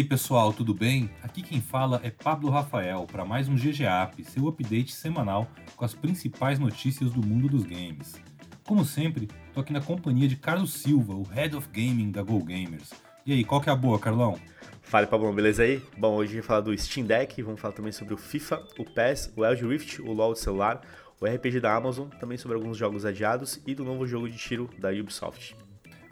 aí 0.00 0.04
pessoal, 0.04 0.50
tudo 0.50 0.72
bem? 0.72 1.10
Aqui 1.22 1.42
quem 1.42 1.60
fala 1.60 2.00
é 2.02 2.10
Pablo 2.10 2.48
Rafael 2.48 3.06
para 3.06 3.22
mais 3.22 3.50
um 3.50 3.54
GGAP, 3.54 4.24
seu 4.24 4.48
update 4.48 4.94
semanal 4.94 5.46
com 5.76 5.84
as 5.84 5.92
principais 5.92 6.58
notícias 6.58 7.10
do 7.10 7.20
mundo 7.20 7.48
dos 7.48 7.64
games. 7.64 8.18
Como 8.64 8.82
sempre, 8.82 9.28
tô 9.52 9.60
aqui 9.60 9.74
na 9.74 9.80
companhia 9.82 10.26
de 10.26 10.36
Carlos 10.36 10.72
Silva, 10.72 11.12
o 11.12 11.22
Head 11.22 11.54
of 11.54 11.68
Gaming 11.68 12.10
da 12.10 12.22
Go 12.22 12.42
Gamers. 12.42 12.94
E 13.26 13.32
aí, 13.34 13.44
qual 13.44 13.60
que 13.60 13.68
é 13.68 13.72
a 13.72 13.76
boa, 13.76 13.98
Carlão? 13.98 14.40
Fala 14.80 15.06
Pablo, 15.06 15.30
beleza 15.34 15.64
aí? 15.64 15.82
Bom, 15.98 16.14
hoje 16.14 16.30
a 16.30 16.34
gente 16.36 16.40
vai 16.40 16.46
falar 16.46 16.60
do 16.62 16.78
Steam 16.78 17.06
Deck, 17.06 17.42
vamos 17.42 17.60
falar 17.60 17.74
também 17.74 17.92
sobre 17.92 18.14
o 18.14 18.16
FIFA, 18.16 18.62
o 18.78 18.84
PES, 18.86 19.34
o 19.36 19.44
LG 19.44 19.66
Rift, 19.66 20.00
o 20.00 20.12
LoL 20.14 20.34
celular, 20.34 20.80
o 21.20 21.26
RPG 21.26 21.60
da 21.60 21.76
Amazon, 21.76 22.08
também 22.18 22.38
sobre 22.38 22.56
alguns 22.56 22.78
jogos 22.78 23.04
adiados 23.04 23.60
e 23.66 23.74
do 23.74 23.84
novo 23.84 24.06
jogo 24.06 24.30
de 24.30 24.38
tiro 24.38 24.70
da 24.78 24.88
Ubisoft. 24.88 25.54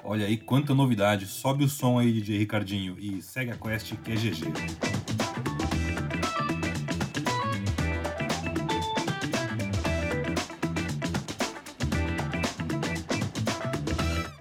Olha 0.05 0.27
aí 0.27 0.37
quanta 0.37 0.75
novidade. 0.75 1.27
Sobe 1.27 1.65
o 1.65 1.69
som 1.69 1.99
aí, 1.99 2.13
DJ 2.13 2.39
Ricardinho, 2.39 2.97
e 2.99 3.21
segue 3.21 3.51
a 3.51 3.57
quest 3.57 3.95
que 3.97 4.13
é 4.13 4.15
GG. 4.15 4.45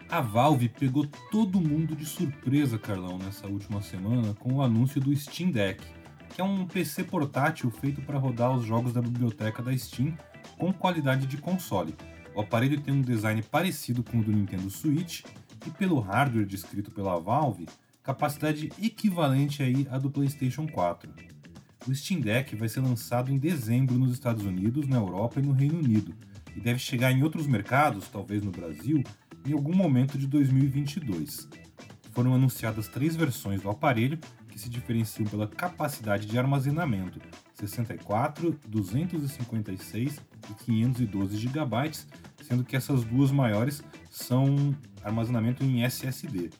A 0.10 0.22
Valve 0.22 0.68
pegou 0.70 1.06
todo 1.30 1.62
mundo 1.62 1.96
de 1.96 2.04
surpresa, 2.04 2.80
Carlão, 2.80 3.20
nessa 3.20 3.46
última 3.46 3.82
semana 3.84 4.34
com 4.34 4.54
o 4.56 4.62
anúncio 4.64 5.00
do 5.00 5.16
Steam 5.16 5.52
Deck, 5.52 5.84
que 6.34 6.42
é 6.42 6.44
um 6.44 6.66
PC 6.66 7.04
portátil 7.04 7.70
feito 7.70 8.02
para 8.02 8.18
rodar 8.18 8.52
os 8.56 8.66
jogos 8.66 8.94
da 8.94 9.02
biblioteca 9.02 9.62
da 9.62 9.78
Steam 9.78 10.18
com 10.58 10.74
qualidade 10.74 11.28
de 11.28 11.38
console. 11.38 11.94
O 12.34 12.42
aparelho 12.42 12.81
tem 12.81 12.94
um 12.94 13.02
design 13.02 13.44
parecido 13.44 14.03
com 14.03 14.20
o 14.20 14.24
do 14.24 14.31
Nintendo 14.31 14.70
Switch 14.70 15.24
e 15.66 15.72
pelo 15.72 16.00
hardware 16.00 16.45
descrito 16.45 16.91
pela 16.91 17.19
Valve, 17.19 17.67
capacidade 18.03 18.72
equivalente 18.81 19.63
aí 19.63 19.88
à 19.89 19.97
do 19.97 20.09
PlayStation 20.09 20.67
4. 20.67 21.11
O 21.88 21.95
Steam 21.95 22.22
Deck 22.22 22.55
vai 22.55 22.67
ser 22.67 22.81
lançado 22.81 23.31
em 23.31 23.38
dezembro 23.38 23.97
nos 23.97 24.11
Estados 24.11 24.45
Unidos, 24.45 24.88
na 24.88 24.97
Europa 24.97 25.39
e 25.39 25.44
no 25.44 25.52
Reino 25.52 25.80
Unido, 25.80 26.13
e 26.55 26.59
deve 26.59 26.80
chegar 26.80 27.11
em 27.11 27.23
outros 27.23 27.47
mercados, 27.47 28.08
talvez 28.09 28.44
no 28.44 28.52
Brasil, 28.52 29.03
em 29.45 29.53
algum 29.53 29.75
momento 29.75 30.17
de 30.17 30.28
2022. 30.28 31.47
Foram 32.11 32.33
anunciadas 32.33 32.88
três 32.88 33.16
versões 33.16 33.61
do 33.61 33.69
aparelho 33.69 34.19
que 34.50 34.59
se 34.59 34.69
diferenciam 34.69 35.28
pela 35.28 35.47
capacidade 35.47 36.25
de 36.25 36.38
armazenamento 36.38 37.19
64, 37.58 38.59
256 38.67 40.22
e 40.50 40.53
512 40.66 41.38
GB, 41.38 41.91
sendo 42.44 42.63
que 42.63 42.75
essas 42.75 43.03
duas 43.03 43.31
maiores 43.31 43.83
são 44.09 44.75
armazenamento 45.03 45.63
em 45.63 45.83
SSD. 45.83 46.52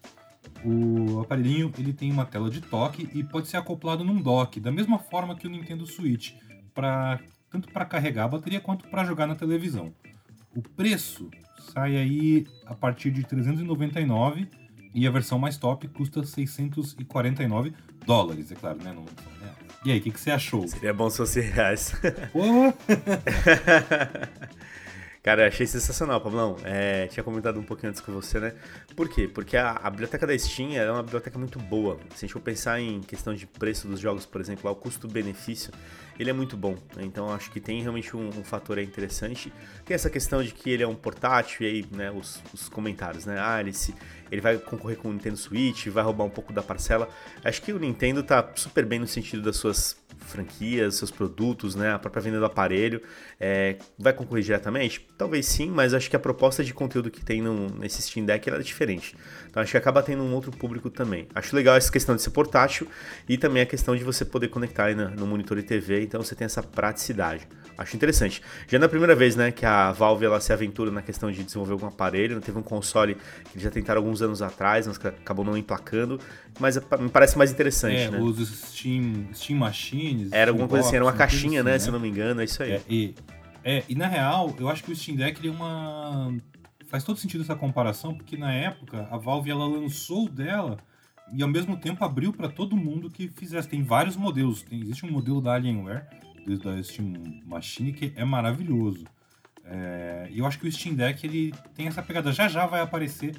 O 0.66 1.22
aparelhinho 1.22 1.72
ele 1.78 1.94
tem 1.94 2.12
uma 2.12 2.26
tela 2.26 2.50
de 2.50 2.62
toque 2.62 3.10
e 3.14 3.24
pode 3.24 3.48
ser 3.48 3.58
acoplado 3.58 4.04
num 4.04 4.20
dock, 4.20 4.60
da 4.60 4.72
mesma 4.72 4.98
forma 4.98 5.36
que 5.36 5.46
o 5.46 5.50
Nintendo 5.50 5.86
Switch, 5.86 6.34
pra, 6.74 7.20
tanto 7.50 7.72
para 7.72 7.86
carregar 7.86 8.26
a 8.26 8.30
bateria 8.30 8.60
quanto 8.60 8.88
para 8.88 9.06
jogar 9.06 9.28
na 9.28 9.36
televisão. 9.36 9.94
O 10.56 10.62
preço 10.62 11.30
sai 11.74 11.96
aí 11.96 12.48
a 12.66 12.74
partir 12.74 13.12
de 13.12 13.24
399 13.24 14.48
e 14.96 15.06
a 15.06 15.12
versão 15.12 15.38
mais 15.38 15.58
top 15.58 15.88
custa 15.90 16.24
649 16.24 17.74
dólares, 18.04 18.52
é 18.52 18.56
claro, 18.56 18.82
né? 18.82 18.92
Não, 18.94 19.04
não, 19.04 19.57
e 19.86 19.92
aí, 19.92 20.00
o 20.00 20.02
que, 20.02 20.12
que, 20.12 20.20
você 20.20 20.32
achou? 20.32 20.68
Seria 20.68 20.94
bom 20.94 21.10
se 21.10 21.18
fosse 21.18 21.42
reais. 21.42 21.94
Cara, 25.28 25.46
achei 25.46 25.68
sensacional, 25.68 26.22
Pablão. 26.22 26.56
É, 26.64 27.06
tinha 27.08 27.22
comentado 27.22 27.60
um 27.60 27.64
pouquinho 27.64 27.90
antes 27.90 28.00
com 28.00 28.14
você, 28.14 28.40
né? 28.40 28.54
Por 28.96 29.10
quê? 29.10 29.28
Porque 29.28 29.58
a, 29.58 29.72
a 29.72 29.90
biblioteca 29.90 30.26
da 30.26 30.40
Steam 30.40 30.72
é 30.72 30.90
uma 30.90 31.04
biblioteca 31.04 31.38
muito 31.38 31.60
boa. 31.60 32.00
Se 32.16 32.24
a 32.24 32.28
gente 32.28 32.32
for 32.32 32.40
pensar 32.40 32.80
em 32.80 33.02
questão 33.02 33.36
de 33.36 33.46
preço 33.46 33.90
dos 33.90 34.00
jogos, 34.00 34.26
por 34.26 34.40
exemplo, 34.40 34.62
lá, 34.64 34.72
o 34.72 34.76
custo-benefício, 34.76 35.74
ele 36.20 36.30
é 36.30 36.34
muito 36.34 36.58
bom. 36.58 36.76
Né? 36.96 37.04
Então 37.04 37.32
acho 37.32 37.52
que 37.52 37.60
tem 37.60 37.82
realmente 37.82 38.16
um, 38.16 38.28
um, 38.30 38.44
fator 38.44 38.80
interessante. 38.80 39.52
Tem 39.86 39.96
essa 39.96 40.10
questão 40.10 40.44
de 40.44 40.52
que 40.52 40.70
ele 40.70 40.84
é 40.84 40.88
um 40.88 40.96
portátil, 40.96 41.66
e 41.66 41.70
aí, 41.70 41.86
né, 41.92 42.12
os, 42.12 42.42
os 42.54 42.70
comentários, 42.70 43.26
né? 43.26 43.38
Ah, 43.40 43.60
ele, 43.60 43.74
se, 43.74 43.94
ele 44.32 44.42
vai 44.42 44.58
concorrer 44.58 44.98
com 44.98 45.10
o 45.10 45.14
Nintendo 45.14 45.38
Switch, 45.38 45.88
vai 45.88 46.04
roubar 46.04 46.26
um 46.26 46.30
pouco 46.30 46.52
da 46.52 46.62
parcela. 46.62 47.10
Acho 47.44 47.62
que 47.62 47.72
o 47.72 47.80
Nintendo 47.80 48.24
tá 48.24 48.52
super 48.56 48.86
bem 48.86 49.00
no 49.00 49.08
sentido 49.08 49.42
das 49.44 49.58
suas 49.58 49.98
franquias, 50.20 50.96
seus 50.96 51.12
produtos, 51.12 51.76
né, 51.76 51.94
a 51.94 52.00
própria 52.00 52.22
venda 52.22 52.40
do 52.40 52.46
aparelho, 52.46 53.02
é, 53.40 53.78
vai 53.98 54.14
concorrer 54.14 54.44
diretamente? 54.44 55.08
Talvez 55.18 55.46
sim, 55.46 55.70
mas 55.70 55.94
acho 55.94 56.10
que 56.10 56.16
a 56.16 56.20
proposta 56.20 56.64
de 56.64 56.74
conteúdo 56.74 57.10
que 57.10 57.24
tem 57.24 57.42
no, 57.42 57.70
nesse 57.70 58.02
Steam 58.02 58.26
Deck 58.26 58.50
é 58.50 58.60
diferente. 58.60 59.16
Então 59.58 59.64
acho 59.64 59.72
que 59.72 59.78
acaba 59.78 60.04
tendo 60.04 60.22
um 60.22 60.36
outro 60.36 60.52
público 60.52 60.88
também. 60.88 61.28
Acho 61.34 61.56
legal 61.56 61.76
essa 61.76 61.92
questão 61.92 62.16
de 62.16 62.22
ser 62.22 62.30
portátil 62.30 62.88
e 63.28 63.40
também 63.40 63.64
a 63.64 63.66
questão 63.66 63.96
de 63.96 64.04
você 64.04 64.24
poder 64.24 64.50
conectar 64.50 64.96
no, 64.96 65.10
no 65.10 65.26
monitor 65.26 65.58
e 65.58 65.64
TV, 65.64 66.04
então 66.04 66.22
você 66.22 66.36
tem 66.36 66.46
essa 66.46 66.62
praticidade. 66.62 67.48
Acho 67.76 67.96
interessante. 67.96 68.40
Já 68.68 68.78
na 68.78 68.86
é 68.86 68.88
primeira 68.88 69.16
vez, 69.16 69.36
né, 69.36 69.52
que 69.52 69.66
a 69.66 69.92
Valve 69.92 70.26
ela 70.26 70.40
se 70.40 70.54
aventura 70.54 70.92
na 70.92 71.02
questão 71.02 71.32
de 71.32 71.44
desenvolver 71.44 71.72
algum 71.72 71.88
aparelho, 71.88 72.40
teve 72.40 72.60
um 72.60 72.62
console 72.62 73.16
que 73.16 73.54
eles 73.56 73.64
já 73.64 73.72
tentaram 73.72 74.00
alguns 74.00 74.22
anos 74.22 74.44
atrás, 74.44 74.86
mas 74.86 75.04
acabou 75.04 75.44
não 75.44 75.58
emplacando, 75.58 76.20
mas 76.60 76.78
é, 76.78 76.82
me 77.00 77.10
parece 77.10 77.36
mais 77.36 77.52
interessante, 77.52 77.96
é, 77.96 78.12
né? 78.12 78.20
os 78.20 78.38
Steam, 78.48 79.28
Steam 79.34 79.58
Machines. 79.58 80.32
Era 80.32 80.52
alguma 80.52 80.68
coisa 80.68 80.86
assim, 80.86 80.98
era 80.98 81.06
uma 81.06 81.14
caixinha, 81.14 81.62
assim, 81.62 81.70
né, 81.72 81.80
se 81.80 81.88
eu 81.88 81.94
não 81.94 82.00
me 82.00 82.10
engano, 82.10 82.42
é 82.42 82.44
isso 82.44 82.62
aí. 82.62 82.74
É 82.74 82.82
e, 82.88 83.16
é, 83.64 83.84
e 83.90 83.96
na 83.96 84.08
real, 84.08 84.56
eu 84.60 84.70
acho 84.70 84.84
que 84.84 84.92
o 84.92 84.96
Steam 84.96 85.18
Deck 85.18 85.40
ele 85.40 85.48
é 85.48 85.52
uma 85.52 86.32
faz 86.88 87.04
todo 87.04 87.20
sentido 87.20 87.44
essa 87.44 87.56
comparação, 87.56 88.14
porque 88.14 88.38
na 88.38 88.52
época 88.54 89.08
a 89.12 89.18
Valve 89.18 89.52
ela 89.52 89.66
lançou 89.66 90.26
o 90.26 90.30
dela 90.30 90.78
e 91.34 91.44
ao 91.44 91.50
mesmo 91.50 91.78
tempo 91.78 92.04
abriu 92.04 92.32
para 92.32 92.50
todo 92.50 92.76
mundo 92.76 93.10
que 93.10 93.28
fizesse. 93.28 93.68
Tem 93.68 93.84
vários 93.84 94.16
modelos. 94.16 94.64
Tem, 94.64 94.82
existe 94.82 95.06
um 95.06 95.12
modelo 95.12 95.42
da 95.42 95.54
Alienware 95.54 96.06
da 96.64 96.82
Steam 96.82 97.14
Machine 97.46 97.92
que 97.92 98.14
é 98.16 98.24
maravilhoso. 98.24 99.06
É, 99.66 100.30
e 100.32 100.40
eu 100.40 100.46
acho 100.46 100.58
que 100.58 100.68
o 100.68 100.72
Steam 100.72 100.96
Deck 100.96 101.26
ele 101.26 101.54
tem 101.76 101.88
essa 101.88 102.02
pegada. 102.02 102.32
Já 102.32 102.48
já 102.48 102.66
vai 102.66 102.80
aparecer 102.80 103.36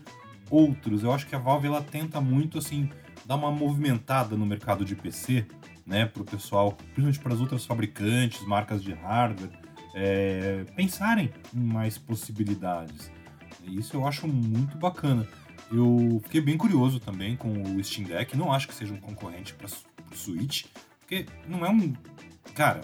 outros. 0.50 1.02
Eu 1.02 1.12
acho 1.12 1.26
que 1.26 1.34
a 1.34 1.38
Valve 1.38 1.68
ela 1.68 1.82
tenta 1.82 2.20
muito 2.20 2.58
assim 2.58 2.90
dar 3.24 3.36
uma 3.36 3.50
movimentada 3.50 4.36
no 4.36 4.44
mercado 4.44 4.84
de 4.84 4.94
PC, 4.94 5.46
né, 5.86 6.06
para 6.06 6.22
o 6.22 6.24
pessoal, 6.24 6.72
principalmente 6.72 7.18
para 7.20 7.34
as 7.34 7.40
outras 7.40 7.64
fabricantes, 7.64 8.42
marcas 8.46 8.82
de 8.82 8.92
hardware, 8.92 9.50
é, 9.94 10.64
pensarem 10.76 11.30
em 11.54 11.60
mais 11.60 11.96
possibilidades. 11.98 13.10
Isso 13.68 13.96
eu 13.96 14.06
acho 14.06 14.26
muito 14.26 14.76
bacana. 14.78 15.26
Eu 15.70 16.20
fiquei 16.24 16.40
bem 16.40 16.56
curioso 16.56 16.98
também 16.98 17.36
com 17.36 17.52
o 17.52 17.84
Steam 17.84 18.06
Deck. 18.06 18.36
Não 18.36 18.52
acho 18.52 18.68
que 18.68 18.74
seja 18.74 18.92
um 18.94 19.00
concorrente 19.00 19.54
para 19.54 19.66
o 19.66 20.16
Switch, 20.16 20.64
porque 21.00 21.26
não 21.46 21.64
é 21.64 21.70
um. 21.70 21.92
Cara, 22.54 22.80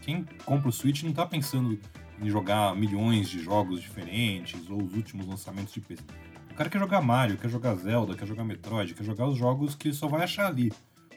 quem 0.00 0.24
compra 0.44 0.68
o 0.68 0.72
Switch 0.72 1.02
não 1.02 1.12
tá 1.12 1.26
pensando 1.26 1.78
em 2.20 2.30
jogar 2.30 2.76
milhões 2.76 3.28
de 3.28 3.40
jogos 3.40 3.80
diferentes 3.80 4.68
ou 4.70 4.82
os 4.82 4.94
últimos 4.94 5.26
lançamentos 5.26 5.74
de 5.74 5.80
PC. 5.80 6.02
O 6.50 6.54
cara 6.54 6.68
quer 6.68 6.78
jogar 6.78 7.00
Mario, 7.00 7.38
quer 7.38 7.48
jogar 7.48 7.74
Zelda, 7.74 8.14
quer 8.14 8.26
jogar 8.26 8.44
Metroid, 8.44 8.94
quer 8.94 9.04
jogar 9.04 9.26
os 9.26 9.36
jogos 9.36 9.74
que 9.74 9.92
só 9.92 10.06
vai 10.06 10.22
achar 10.22 10.46
ali. 10.46 10.70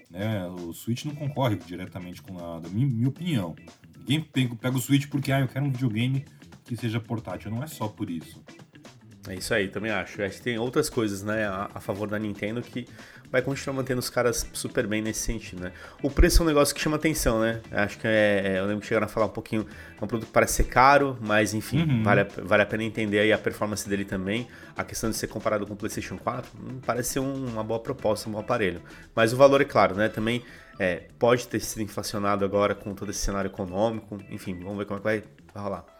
Né? 0.09 0.47
O 0.47 0.73
Switch 0.73 1.05
não 1.05 1.13
concorre 1.13 1.57
diretamente 1.57 2.21
com 2.21 2.33
nada, 2.33 2.69
minha, 2.69 2.87
minha 2.87 3.09
opinião. 3.09 3.55
Ninguém 3.99 4.21
pega 4.21 4.77
o 4.77 4.81
Switch 4.81 5.07
porque 5.07 5.31
ah, 5.31 5.41
eu 5.41 5.47
quero 5.47 5.65
um 5.65 5.71
videogame 5.71 6.25
que 6.63 6.77
seja 6.77 6.99
portátil. 6.99 7.51
Não 7.51 7.63
é 7.63 7.67
só 7.67 7.87
por 7.87 8.09
isso. 8.09 8.41
É 9.27 9.35
isso 9.35 9.53
aí, 9.53 9.67
também 9.67 9.91
acho. 9.91 10.21
Acho 10.21 10.37
que 10.37 10.43
tem 10.43 10.57
outras 10.57 10.89
coisas, 10.89 11.23
né, 11.23 11.47
a, 11.47 11.69
a, 11.73 11.79
favor 11.79 12.07
da 12.07 12.19
Nintendo 12.19 12.61
que 12.61 12.87
vai 13.31 13.41
continuar 13.41 13.75
mantendo 13.75 13.99
os 13.99 14.09
caras 14.09 14.47
super 14.53 14.85
bem 14.85 15.01
nesse 15.01 15.21
sentido, 15.21 15.63
né? 15.63 15.71
O 16.01 16.09
preço 16.09 16.41
é 16.41 16.43
um 16.43 16.47
negócio 16.47 16.75
que 16.75 16.81
chama 16.81 16.95
atenção, 16.95 17.39
né? 17.41 17.61
Acho 17.71 17.97
que 17.97 18.07
é, 18.07 18.41
é 18.45 18.59
eu 18.59 18.65
lembro 18.65 18.81
que 18.81 18.87
chegaram 18.87 19.05
a 19.05 19.09
falar 19.09 19.25
um 19.25 19.29
pouquinho, 19.29 19.65
é 19.99 20.03
um 20.03 20.07
produto 20.07 20.27
que 20.27 20.33
parece 20.33 20.53
ser 20.53 20.65
caro, 20.65 21.17
mas 21.19 21.53
enfim, 21.53 21.81
uhum. 21.81 22.03
vale, 22.03 22.21
a, 22.21 22.27
vale 22.43 22.63
a 22.63 22.65
pena 22.65 22.83
entender 22.83 23.19
aí 23.19 23.33
a 23.33 23.37
performance 23.37 23.87
dele 23.89 24.05
também. 24.05 24.47
A 24.75 24.83
questão 24.83 25.09
de 25.09 25.15
ser 25.15 25.27
comparado 25.27 25.65
com 25.65 25.73
o 25.73 25.75
PlayStation 25.75 26.17
4, 26.17 26.51
hum, 26.57 26.79
parece 26.85 27.13
ser 27.13 27.19
um, 27.19 27.47
uma 27.47 27.63
boa 27.63 27.79
proposta, 27.79 28.29
um 28.29 28.33
bom 28.33 28.39
aparelho. 28.39 28.81
Mas 29.15 29.33
o 29.33 29.37
valor 29.37 29.59
é 29.61 29.65
claro, 29.65 29.95
né? 29.95 30.07
Também 30.07 30.43
é, 30.79 31.03
pode 31.17 31.47
ter 31.47 31.59
sido 31.59 31.81
inflacionado 31.81 32.45
agora 32.45 32.75
com 32.75 32.93
todo 32.93 33.09
esse 33.09 33.19
cenário 33.19 33.49
econômico, 33.49 34.19
enfim, 34.29 34.57
vamos 34.59 34.77
ver 34.77 34.85
como 34.85 34.97
é 34.97 34.99
que 34.99 35.03
vai, 35.03 35.23
vai 35.53 35.63
rolar. 35.63 35.94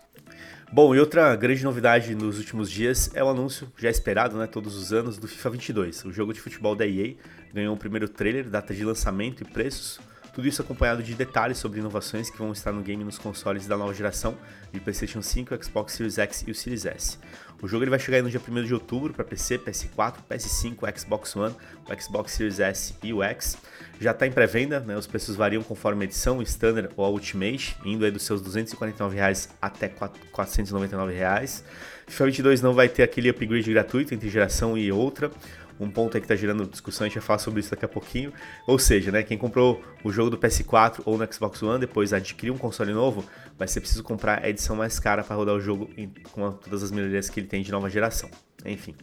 Bom, 0.72 0.94
e 0.96 1.00
outra 1.00 1.36
grande 1.36 1.64
novidade 1.64 2.14
nos 2.16 2.38
últimos 2.38 2.70
dias 2.70 3.10
é 3.14 3.24
o 3.24 3.30
anúncio, 3.30 3.72
já 3.78 3.90
esperado, 3.90 4.38
né, 4.38 4.48
todos 4.48 4.76
os 4.76 4.92
anos, 4.92 5.18
do 5.18 5.28
FIFA 5.28 5.52
22. 5.52 6.06
O 6.06 6.12
jogo 6.12 6.34
de 6.34 6.42
futebol 6.42 6.76
da 6.76 6.86
EA 6.86 7.16
ganhou 7.54 7.76
o 7.76 7.78
primeiro 7.78 8.10
trailer, 8.10 8.50
data 8.50 8.74
de 8.74 8.84
lançamento 8.84 9.42
e 9.42 9.46
preços. 9.46 10.00
Tudo 10.36 10.50
isso 10.50 10.62
acompanhado 10.62 11.02
de 11.02 11.16
detalhes 11.16 11.58
sobre 11.58 11.80
inovações 11.80 12.30
que 12.30 12.38
vão 12.38 12.52
estar 12.52 12.74
no 12.74 12.82
game 12.82 13.02
nos 13.06 13.18
consoles 13.18 13.66
da 13.68 13.78
nova 13.78 13.94
geração 13.94 14.38
de 14.70 14.82
PlayStation 14.82 15.22
5, 15.22 15.64
Xbox 15.64 15.94
Series 15.94 16.18
X 16.18 16.44
e 16.46 16.52
o 16.52 16.54
Series 16.54 16.86
S. 16.86 17.18
O 17.62 17.70
jogo 17.70 17.86
ele 17.86 17.90
vai 17.90 18.00
chegar 18.00 18.22
no 18.22 18.30
dia 18.30 18.42
1 18.46 18.66
de 18.66 18.74
outubro 18.74 19.14
para 19.14 19.24
PC, 19.24 19.58
PS4, 19.60 20.16
PS5, 20.30 21.00
Xbox 21.00 21.38
One, 21.38 21.56
o 21.90 22.02
Xbox 22.02 22.34
Series 22.34 22.60
S 22.60 22.96
e 23.02 23.14
o 23.14 23.24
X. 23.24 23.58
Já 23.98 24.12
está 24.12 24.28
em 24.28 24.32
pré-venda, 24.32 24.82
né? 24.82 24.98
os 24.98 25.08
preços 25.08 25.38
variam 25.38 25.64
conforme 25.64 26.04
a 26.04 26.06
edição, 26.06 26.42
Standard 26.42 26.90
ou 26.98 27.14
Ultimate, 27.14 27.78
indo 27.86 28.04
aí 28.04 28.12
dos 28.12 28.24
seus 28.24 28.42
249 28.42 29.16
reais 29.16 29.48
até 29.62 29.88
499 29.88 31.14
reais. 31.14 31.64
FIFA 32.08 32.26
22 32.26 32.62
não 32.62 32.74
vai 32.74 32.90
ter 32.90 33.04
aquele 33.04 33.30
upgrade 33.30 33.72
gratuito 33.72 34.14
entre 34.14 34.30
geração 34.30 34.78
e 34.78 34.92
outra. 34.92 35.32
Um 35.80 35.90
ponto 35.90 36.16
aí 36.16 36.22
que 36.22 36.28
tá 36.28 36.36
gerando 36.36 36.66
discussão, 36.66 37.06
a 37.06 37.08
gente 37.08 37.20
vai 37.20 37.26
falar 37.26 37.40
sobre 37.40 37.60
isso 37.60 37.72
daqui 37.72 37.86
a 37.86 37.88
pouquinho. 37.88 38.32
Ou 38.68 38.80
seja, 38.80 39.12
né, 39.12 39.24
quem 39.24 39.38
comprou 39.38 39.84
o 40.04 40.12
jogo 40.12 40.30
do 40.30 40.38
PS4 40.38 41.02
ou 41.06 41.18
no 41.18 41.34
Xbox 41.34 41.62
One, 41.62 41.80
depois 41.80 42.14
adquiriu 42.14 42.54
um 42.54 42.58
console 42.58 42.94
novo, 42.94 43.26
vai 43.58 43.68
ser 43.68 43.82
preciso 43.82 44.04
comprar 44.04 44.44
a 44.44 44.50
edição 44.50 44.76
mais 44.76 45.00
cara 45.00 45.24
para 45.24 45.36
rodar 45.36 45.56
o 45.56 45.60
jogo 45.60 45.90
com 46.32 46.52
todas 46.52 46.84
as 46.84 46.92
melhorias 46.92 47.30
que 47.30 47.40
ele 47.40 47.48
tem 47.48 47.62
de 47.62 47.72
nova 47.72 47.90
geração. 47.90 48.30
Enfim. 48.66 48.96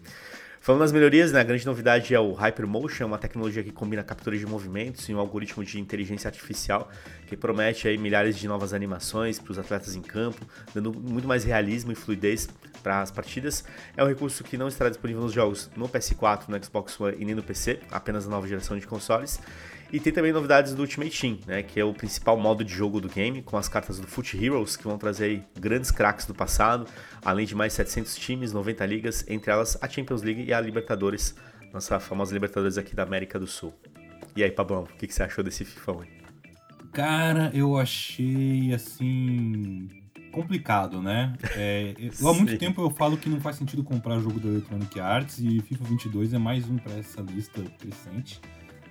Falando 0.63 0.83
das 0.83 0.93
melhorias, 0.93 1.33
né, 1.33 1.41
a 1.41 1.43
grande 1.43 1.67
novidade 1.67 2.15
é 2.15 2.21
o 2.21 2.35
Hypermotion, 2.35 3.07
uma 3.07 3.19
tecnologia 3.19 3.65
que 3.65 3.73
combina 3.73 4.05
captura 4.05 4.39
de 4.39 4.47
movimentos 4.47 5.09
e 5.09 5.13
um 5.13 5.19
algoritmo 5.19 5.65
de 5.65 5.81
inteligência 5.81 6.29
artificial 6.29 6.89
que 7.27 7.37
promete 7.37 7.89
aí 7.89 7.99
milhares 7.99 8.39
de 8.39 8.47
novas 8.47 8.73
animações 8.73 9.41
para 9.41 9.51
os 9.51 9.59
atletas 9.59 9.97
em 9.97 10.01
campo, 10.01 10.47
dando 10.73 10.95
muito 10.95 11.27
mais 11.27 11.43
realismo 11.43 11.91
e 11.91 11.97
fluidez 11.97 12.49
para 12.81 13.01
as 13.01 13.11
partidas. 13.11 13.65
É 13.97 14.05
um 14.05 14.07
recurso 14.07 14.45
que 14.45 14.57
não 14.57 14.69
estará 14.69 14.89
disponível 14.89 15.23
nos 15.23 15.33
jogos 15.33 15.69
no 15.75 15.89
PS4, 15.89 16.45
no 16.47 16.65
Xbox 16.65 17.01
One 17.01 17.17
e 17.19 17.25
nem 17.25 17.35
no 17.35 17.43
PC, 17.43 17.81
apenas 17.91 18.25
na 18.25 18.31
nova 18.31 18.47
geração 18.47 18.79
de 18.79 18.87
consoles. 18.87 19.41
E 19.93 20.01
tem 20.01 20.11
também 20.11 20.33
novidades 20.33 20.75
do 20.75 20.81
Ultimate 20.81 21.21
Team, 21.21 21.39
né, 21.47 21.63
que 21.63 21.79
é 21.79 21.85
o 21.85 21.93
principal 21.93 22.39
modo 22.39 22.65
de 22.65 22.73
jogo 22.73 22.99
do 22.99 23.11
game, 23.11 23.43
com 23.43 23.59
as 23.59 23.69
cartas 23.69 23.99
do 23.99 24.07
Foot 24.07 24.43
Heroes, 24.43 24.75
que 24.75 24.85
vão 24.85 24.97
trazer 24.97 25.45
grandes 25.61 25.91
craques 25.91 26.25
do 26.25 26.35
passado, 26.35 26.87
além 27.23 27.45
de 27.45 27.55
mais 27.55 27.75
700 27.75 28.17
times, 28.17 28.53
90 28.55 28.87
ligas, 28.87 29.25
entre 29.29 29.51
elas 29.51 29.77
a 29.83 29.89
Champions 29.89 30.23
League 30.23 30.45
e 30.45 30.53
a 30.53 30.61
Libertadores, 30.61 31.35
nossa 31.75 32.01
famosa 32.01 32.33
Libertadores 32.33 32.79
aqui 32.79 32.97
da 32.97 33.03
América 33.03 33.39
do 33.39 33.47
Sul. 33.47 33.75
E 34.35 34.43
aí, 34.43 34.51
Pablão, 34.51 34.85
o 34.85 34.97
que, 34.97 35.07
que 35.07 35.15
você 35.15 35.25
achou 35.25 35.45
desse 35.45 35.63
FIFA? 35.63 35.93
Aí? 36.01 36.09
Cara, 36.91 37.51
eu 37.53 37.77
achei 37.77 38.73
assim 38.73 39.91
complicado, 40.33 41.03
né? 41.03 41.35
É, 41.55 41.95
eu, 41.99 42.29
há 42.29 42.33
muito 42.33 42.57
tempo 42.57 42.81
eu 42.81 42.91
falo 42.91 43.19
que 43.19 43.29
não 43.29 43.39
faz 43.39 43.57
sentido 43.57 43.85
comprar 43.85 44.19
jogo 44.21 44.41
da 44.41 44.49
Electronic 44.49 44.99
Arts 44.99 45.39
e 45.39 45.61
FIFA 45.61 45.85
22 45.85 46.33
é 46.33 46.39
mais 46.39 46.67
um 46.67 46.79
para 46.79 46.95
essa 46.95 47.21
lista 47.21 47.63
crescente. 47.79 48.41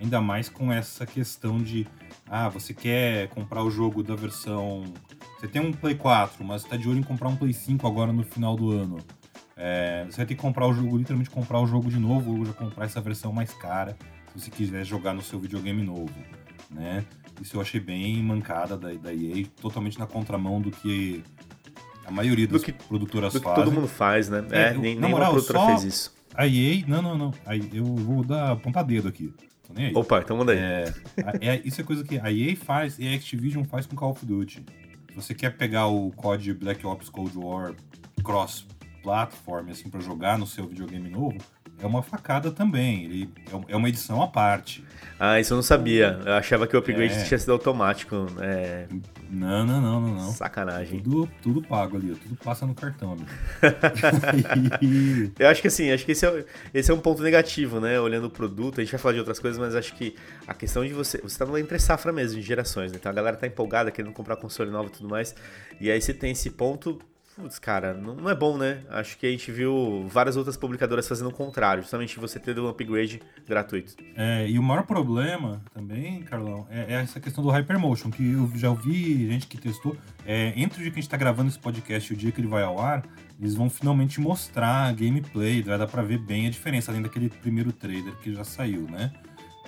Ainda 0.01 0.19
mais 0.19 0.49
com 0.49 0.73
essa 0.73 1.05
questão 1.05 1.59
de, 1.59 1.87
ah, 2.27 2.49
você 2.49 2.73
quer 2.73 3.27
comprar 3.29 3.63
o 3.63 3.69
jogo 3.69 4.01
da 4.01 4.15
versão. 4.15 4.83
Você 5.39 5.47
tem 5.47 5.61
um 5.61 5.71
Play 5.71 5.93
4, 5.93 6.43
mas 6.43 6.63
está 6.63 6.75
de 6.75 6.89
olho 6.89 6.99
em 6.99 7.03
comprar 7.03 7.29
um 7.29 7.35
Play 7.35 7.53
5 7.53 7.85
agora 7.85 8.11
no 8.11 8.23
final 8.23 8.55
do 8.55 8.71
ano. 8.71 8.97
É, 9.55 10.05
você 10.09 10.17
vai 10.17 10.25
ter 10.25 10.33
que 10.33 10.41
comprar 10.41 10.65
o 10.65 10.73
jogo, 10.73 10.97
literalmente 10.97 11.29
comprar 11.29 11.59
o 11.59 11.67
jogo 11.67 11.87
de 11.87 11.99
novo, 11.99 12.35
ou 12.35 12.45
já 12.45 12.53
comprar 12.53 12.85
essa 12.85 12.99
versão 12.99 13.31
mais 13.31 13.53
cara, 13.53 13.95
se 14.33 14.39
você 14.39 14.49
quiser 14.49 14.83
jogar 14.83 15.13
no 15.13 15.21
seu 15.21 15.39
videogame 15.39 15.83
novo, 15.83 16.13
né? 16.71 17.05
Isso 17.39 17.57
eu 17.57 17.61
achei 17.61 17.79
bem 17.79 18.23
mancada 18.23 18.75
da, 18.75 18.91
da 18.93 19.13
EA, 19.13 19.45
totalmente 19.61 19.99
na 19.99 20.07
contramão 20.07 20.59
do 20.59 20.71
que 20.71 21.23
a 22.05 22.11
maioria 22.11 22.47
das 22.47 22.61
do 22.61 22.65
que, 22.65 22.71
produtoras 22.71 23.33
do 23.33 23.39
fazem. 23.39 23.55
Que 23.55 23.69
todo 23.69 23.73
mundo 23.73 23.87
faz, 23.87 24.29
né? 24.29 24.43
É, 24.49 24.61
é 24.61 24.73
nem, 24.73 24.95
nem 24.95 25.11
moral, 25.11 25.31
produtora 25.31 25.67
fez 25.67 25.83
isso. 25.83 26.13
A 26.33 26.47
EA, 26.47 26.83
não, 26.87 27.01
não, 27.03 27.15
não. 27.15 27.33
Eu 27.71 27.85
vou 27.85 28.23
dar 28.23 28.55
ponta 28.55 28.81
dedo 28.81 29.07
aqui. 29.07 29.31
Opa, 29.95 30.19
então 30.19 30.37
manda 30.37 30.51
aí. 30.51 30.59
É, 30.59 30.93
é, 31.41 31.61
isso 31.63 31.81
é 31.81 31.83
coisa 31.83 32.03
que 32.03 32.19
a 32.19 32.31
EA 32.31 32.55
faz 32.55 32.99
e 32.99 33.07
a 33.07 33.15
Activision 33.15 33.63
faz 33.63 33.85
com 33.85 33.95
Call 33.95 34.11
of 34.11 34.25
Duty. 34.25 34.63
Se 35.09 35.15
você 35.15 35.33
quer 35.33 35.55
pegar 35.57 35.87
o 35.87 36.11
COD 36.11 36.53
Black 36.53 36.85
Ops 36.85 37.09
Cold 37.09 37.37
War 37.37 37.73
cross-platform 38.23 39.69
assim, 39.69 39.89
para 39.89 39.99
jogar 39.99 40.37
no 40.37 40.47
seu 40.47 40.67
videogame 40.67 41.09
novo, 41.09 41.37
é 41.81 41.85
uma 41.85 42.03
facada 42.03 42.51
também. 42.51 43.05
Ele 43.05 43.29
é, 43.51 43.73
é 43.73 43.75
uma 43.75 43.89
edição 43.89 44.21
à 44.21 44.27
parte. 44.27 44.83
Ah, 45.19 45.39
isso 45.39 45.53
eu 45.53 45.55
não 45.55 45.63
sabia. 45.63 46.19
Eu 46.25 46.33
achava 46.33 46.65
que 46.65 46.75
o 46.75 46.79
upgrade 46.79 47.13
é. 47.13 47.23
tinha 47.23 47.37
sido 47.37 47.51
automático. 47.51 48.27
É... 48.39 48.87
Não, 49.29 49.65
não, 49.65 49.79
não, 49.79 50.01
não, 50.01 50.15
não. 50.15 50.31
Sacanagem. 50.31 50.99
Tudo, 50.99 51.29
tudo 51.41 51.61
pago 51.61 51.97
ali, 51.97 52.15
tudo 52.15 52.35
passa 52.43 52.65
no 52.65 52.73
cartão. 52.73 53.15
eu 55.39 55.47
acho 55.47 55.61
que 55.61 55.67
assim, 55.67 55.91
acho 55.91 56.05
que 56.05 56.11
esse 56.11 56.25
é, 56.25 56.45
esse 56.73 56.91
é 56.91 56.93
um 56.93 56.99
ponto 56.99 57.21
negativo, 57.21 57.79
né? 57.79 57.99
Olhando 57.99 58.25
o 58.25 58.29
produto, 58.29 58.81
a 58.81 58.83
gente 58.83 58.91
vai 58.91 58.99
falar 58.99 59.13
de 59.13 59.19
outras 59.19 59.39
coisas, 59.39 59.59
mas 59.59 59.75
acho 59.75 59.93
que 59.93 60.15
a 60.47 60.53
questão 60.53 60.85
de 60.85 60.93
você. 60.93 61.19
Você 61.19 61.37
tá 61.37 61.45
numa 61.45 61.59
entre 61.59 61.79
safra 61.79 62.11
mesmo, 62.11 62.39
de 62.39 62.45
gerações, 62.45 62.91
né? 62.91 62.97
Então 62.99 63.11
a 63.11 63.15
galera 63.15 63.37
tá 63.37 63.47
empolgada, 63.47 63.91
querendo 63.91 64.13
comprar 64.13 64.35
console 64.35 64.69
novo 64.69 64.89
e 64.89 64.91
tudo 64.91 65.07
mais. 65.07 65.35
E 65.79 65.89
aí 65.89 66.01
você 66.01 66.13
tem 66.13 66.31
esse 66.31 66.49
ponto 66.49 66.99
Putz, 67.35 67.57
cara, 67.59 67.93
não 67.93 68.29
é 68.29 68.35
bom, 68.35 68.57
né? 68.57 68.83
Acho 68.89 69.17
que 69.17 69.25
a 69.25 69.31
gente 69.31 69.51
viu 69.51 70.05
várias 70.09 70.35
outras 70.35 70.57
publicadoras 70.57 71.07
fazendo 71.07 71.29
o 71.29 71.33
contrário, 71.33 71.81
justamente 71.81 72.19
você 72.19 72.37
ter 72.37 72.59
um 72.59 72.67
upgrade 72.67 73.21
gratuito. 73.47 73.95
É, 74.15 74.49
e 74.49 74.59
o 74.59 74.63
maior 74.63 74.83
problema 74.83 75.61
também, 75.73 76.23
Carlão, 76.23 76.67
é, 76.69 76.93
é 76.93 77.01
essa 77.01 77.21
questão 77.21 77.41
do 77.41 77.49
Hypermotion, 77.49 78.11
que 78.11 78.33
eu 78.33 78.51
já 78.55 78.69
ouvi 78.69 79.27
gente 79.29 79.47
que 79.47 79.57
testou. 79.57 79.95
É, 80.25 80.51
entre 80.57 80.79
o 80.79 80.81
dia 80.83 80.91
que 80.91 80.99
a 80.99 81.01
gente 81.01 81.09
tá 81.09 81.15
gravando 81.15 81.49
esse 81.49 81.59
podcast 81.59 82.11
e 82.11 82.15
o 82.15 82.19
dia 82.19 82.31
que 82.33 82.41
ele 82.41 82.49
vai 82.49 82.63
ao 82.63 82.79
ar, 82.79 83.03
eles 83.39 83.55
vão 83.55 83.69
finalmente 83.69 84.19
mostrar 84.19 84.89
a 84.89 84.91
gameplay, 84.91 85.63
vai 85.63 85.77
dar 85.77 85.87
pra 85.87 86.01
ver 86.01 86.17
bem 86.17 86.47
a 86.47 86.49
diferença, 86.49 86.91
além 86.91 87.01
daquele 87.01 87.29
primeiro 87.29 87.71
trailer 87.71 88.13
que 88.17 88.33
já 88.33 88.43
saiu, 88.43 88.81
né? 88.89 89.11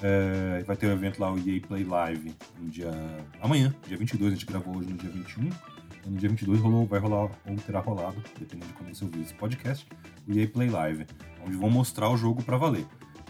É, 0.02 0.64
vai 0.64 0.76
ter 0.76 0.88
o 0.88 0.90
um 0.90 0.94
evento 0.94 1.20
lá, 1.20 1.32
o 1.32 1.38
EA 1.38 1.62
Play 1.66 1.86
Live, 1.86 2.36
no 2.60 2.70
dia 2.70 2.92
amanhã, 3.42 3.74
dia 3.88 3.98
22, 3.98 4.34
a 4.34 4.36
gente 4.36 4.46
gravou 4.46 4.76
hoje 4.76 4.90
no 4.90 4.98
dia 4.98 5.10
21 5.10 5.73
no 6.06 6.18
dia 6.18 6.30
22 6.30 6.60
rolou, 6.60 6.86
vai 6.86 7.00
rolar, 7.00 7.32
ou 7.46 7.56
terá 7.66 7.80
rolado, 7.80 8.22
dependendo 8.38 8.68
de 8.68 8.74
quando 8.74 8.94
você 8.94 9.04
ouvir 9.04 9.22
esse 9.22 9.34
podcast, 9.34 9.88
o 10.28 10.38
EA 10.38 10.48
Play 10.48 10.70
Live, 10.70 11.06
onde 11.46 11.56
vão 11.56 11.70
mostrar 11.70 12.10
o 12.10 12.18
jogo 12.18 12.44
para 12.44 12.58
valer. 12.58 12.86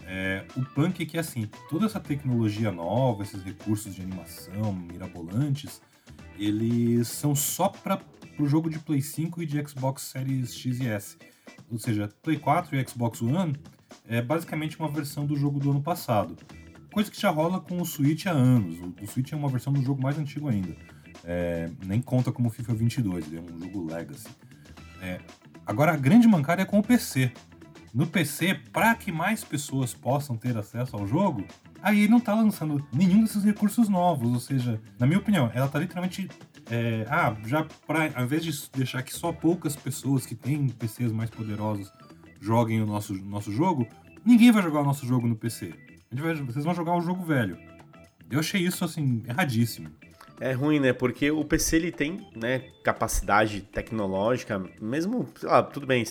É, 0.06 0.44
o 0.56 0.62
punk 0.62 1.02
é 1.02 1.06
que, 1.06 1.18
assim, 1.18 1.48
toda 1.68 1.86
essa 1.86 1.98
tecnologia 1.98 2.70
nova, 2.70 3.22
esses 3.22 3.42
recursos 3.42 3.94
de 3.94 4.02
animação 4.02 4.72
mirabolantes, 4.72 5.80
eles 6.38 7.08
são 7.08 7.34
só 7.34 7.68
para 7.68 8.00
o 8.38 8.46
jogo 8.46 8.68
de 8.68 8.78
Play 8.78 9.00
5 9.00 9.42
e 9.42 9.46
de 9.46 9.66
Xbox 9.66 10.02
Series 10.02 10.54
X 10.54 10.80
e 10.80 10.88
S. 10.88 11.16
Ou 11.70 11.78
seja, 11.78 12.08
Play 12.22 12.38
4 12.38 12.76
e 12.76 12.88
Xbox 12.88 13.22
One 13.22 13.56
é 14.06 14.20
basicamente 14.20 14.78
uma 14.78 14.88
versão 14.88 15.24
do 15.24 15.36
jogo 15.36 15.58
do 15.58 15.70
ano 15.70 15.82
passado. 15.82 16.36
Coisa 16.92 17.10
que 17.10 17.20
já 17.20 17.30
rola 17.30 17.60
com 17.60 17.80
o 17.80 17.84
Switch 17.84 18.26
há 18.26 18.32
anos. 18.32 18.78
O, 18.78 18.94
o 19.02 19.06
Switch 19.06 19.32
é 19.32 19.36
uma 19.36 19.48
versão 19.48 19.72
do 19.72 19.82
jogo 19.82 20.02
mais 20.02 20.18
antigo 20.18 20.48
ainda. 20.48 20.76
É, 21.26 21.70
nem 21.84 22.02
conta 22.02 22.30
como 22.30 22.50
FIFA 22.50 22.74
22, 22.74 23.26
ele 23.26 23.38
é 23.38 23.40
um 23.40 23.58
jogo 23.58 23.86
legacy. 23.86 24.28
É, 25.00 25.20
agora, 25.66 25.92
a 25.92 25.96
grande 25.96 26.28
mancada 26.28 26.62
é 26.62 26.64
com 26.64 26.78
o 26.78 26.82
PC. 26.82 27.32
No 27.94 28.06
PC, 28.06 28.54
para 28.72 28.94
que 28.94 29.10
mais 29.10 29.42
pessoas 29.42 29.94
possam 29.94 30.36
ter 30.36 30.56
acesso 30.56 30.96
ao 30.96 31.06
jogo, 31.06 31.44
aí 31.80 32.00
ele 32.00 32.08
não 32.08 32.20
tá 32.20 32.34
lançando 32.34 32.84
nenhum 32.92 33.22
desses 33.22 33.42
recursos 33.42 33.88
novos. 33.88 34.30
Ou 34.30 34.40
seja, 34.40 34.80
na 34.98 35.06
minha 35.06 35.18
opinião, 35.18 35.50
ela 35.54 35.68
tá 35.68 35.78
literalmente. 35.78 36.28
É, 36.70 37.06
ah, 37.08 37.36
já 37.46 37.64
para 37.86 38.10
ao 38.14 38.24
invés 38.24 38.42
de 38.42 38.50
deixar 38.74 39.02
que 39.02 39.12
só 39.12 39.32
poucas 39.32 39.76
pessoas 39.76 40.24
que 40.24 40.34
têm 40.34 40.66
PCs 40.66 41.12
mais 41.12 41.28
poderosos 41.28 41.92
joguem 42.40 42.80
o 42.82 42.86
nosso, 42.86 43.14
nosso 43.14 43.52
jogo, 43.52 43.86
ninguém 44.24 44.50
vai 44.50 44.62
jogar 44.62 44.80
o 44.80 44.84
nosso 44.84 45.06
jogo 45.06 45.28
no 45.28 45.36
PC. 45.36 45.74
Vai, 46.10 46.34
vocês 46.34 46.64
vão 46.64 46.74
jogar 46.74 46.96
o 46.96 47.00
jogo 47.00 47.22
velho. 47.22 47.58
Eu 48.30 48.40
achei 48.40 48.66
isso, 48.66 48.84
assim, 48.84 49.22
erradíssimo 49.28 49.90
é 50.44 50.52
ruim, 50.52 50.78
né? 50.78 50.92
Porque 50.92 51.30
o 51.30 51.42
PC 51.42 51.76
ele 51.76 51.90
tem, 51.90 52.26
né, 52.36 52.64
capacidade 52.82 53.62
tecnológica, 53.62 54.62
mesmo, 54.78 55.26
ah, 55.44 55.62
tudo 55.62 55.86
bem, 55.86 56.04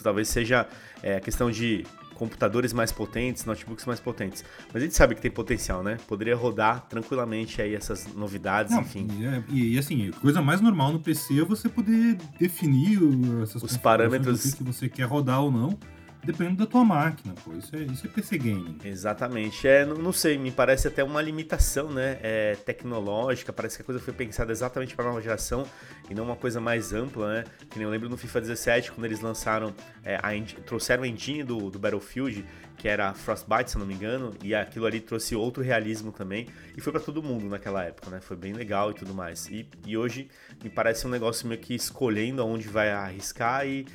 talvez 0.00 0.28
seja 0.28 0.68
é, 1.02 1.16
a 1.16 1.20
questão 1.20 1.50
de 1.50 1.84
computadores 2.14 2.72
mais 2.72 2.92
potentes, 2.92 3.44
notebooks 3.44 3.86
mais 3.86 3.98
potentes. 3.98 4.44
Mas 4.72 4.82
a 4.82 4.86
gente 4.86 4.94
sabe 4.94 5.16
que 5.16 5.20
tem 5.20 5.30
potencial, 5.30 5.82
né? 5.82 5.96
Poderia 6.06 6.36
rodar 6.36 6.86
tranquilamente 6.86 7.60
aí 7.60 7.74
essas 7.74 8.14
novidades, 8.14 8.72
Não, 8.72 8.82
enfim. 8.82 9.08
E, 9.18 9.26
é, 9.26 9.42
e, 9.48 9.78
assim, 9.78 10.12
coisa 10.20 10.40
mais 10.40 10.60
normal 10.60 10.92
no 10.92 11.00
PC 11.00 11.40
é 11.40 11.44
você 11.44 11.68
poder 11.68 12.16
definir 12.38 13.00
essas 13.42 13.60
os 13.62 13.76
parâmetros 13.76 14.54
que 14.54 14.62
você 14.62 14.88
quer 14.88 15.04
rodar 15.04 15.42
ou 15.42 15.50
não 15.50 15.76
dependendo 16.24 16.58
da 16.58 16.66
tua 16.66 16.84
máquina, 16.84 17.34
pô. 17.44 17.52
Isso 17.54 17.74
é, 17.74 17.80
isso 17.80 18.06
é 18.06 18.10
PC 18.10 18.38
Gaming. 18.38 18.78
Exatamente. 18.84 19.66
É, 19.66 19.84
não, 19.84 19.96
não, 19.96 20.12
sei, 20.12 20.38
me 20.38 20.50
parece 20.50 20.88
até 20.88 21.02
uma 21.02 21.20
limitação, 21.22 21.90
né? 21.90 22.18
É, 22.22 22.56
tecnológica, 22.56 23.52
parece 23.52 23.76
que 23.76 23.82
a 23.82 23.84
coisa 23.84 24.00
foi 24.00 24.12
pensada 24.12 24.52
exatamente 24.52 24.94
para 24.94 25.04
nova 25.06 25.20
geração 25.20 25.64
e 26.08 26.14
não 26.14 26.24
uma 26.24 26.36
coisa 26.36 26.60
mais 26.60 26.92
ampla, 26.92 27.34
né? 27.34 27.44
Que 27.68 27.78
nem 27.78 27.84
eu 27.84 27.90
lembro 27.90 28.08
no 28.08 28.16
FIFA 28.16 28.40
17, 28.40 28.92
quando 28.92 29.04
eles 29.04 29.20
lançaram, 29.20 29.74
é, 30.04 30.16
a 30.16 30.30
trouxeram 30.64 31.02
a 31.02 31.08
engine 31.08 31.42
do, 31.42 31.70
do 31.70 31.78
Battlefield, 31.78 32.44
que 32.76 32.88
era 32.88 33.12
Frostbite, 33.12 33.72
se 33.72 33.78
não 33.78 33.84
me 33.84 33.94
engano, 33.94 34.34
e 34.42 34.54
aquilo 34.54 34.86
ali 34.86 35.00
trouxe 35.00 35.36
outro 35.36 35.62
realismo 35.62 36.12
também, 36.12 36.48
e 36.76 36.80
foi 36.80 36.92
para 36.92 37.00
todo 37.00 37.22
mundo 37.22 37.46
naquela 37.46 37.84
época, 37.84 38.10
né? 38.10 38.20
Foi 38.20 38.36
bem 38.36 38.52
legal 38.52 38.90
e 38.90 38.94
tudo 38.94 39.12
mais. 39.12 39.48
E, 39.48 39.68
e 39.86 39.96
hoje 39.96 40.28
me 40.62 40.70
parece 40.70 41.06
um 41.06 41.10
negócio 41.10 41.46
meio 41.46 41.60
que 41.60 41.74
escolhendo 41.74 42.40
aonde 42.40 42.68
vai 42.68 42.90
arriscar 42.90 43.66
e 43.66 43.86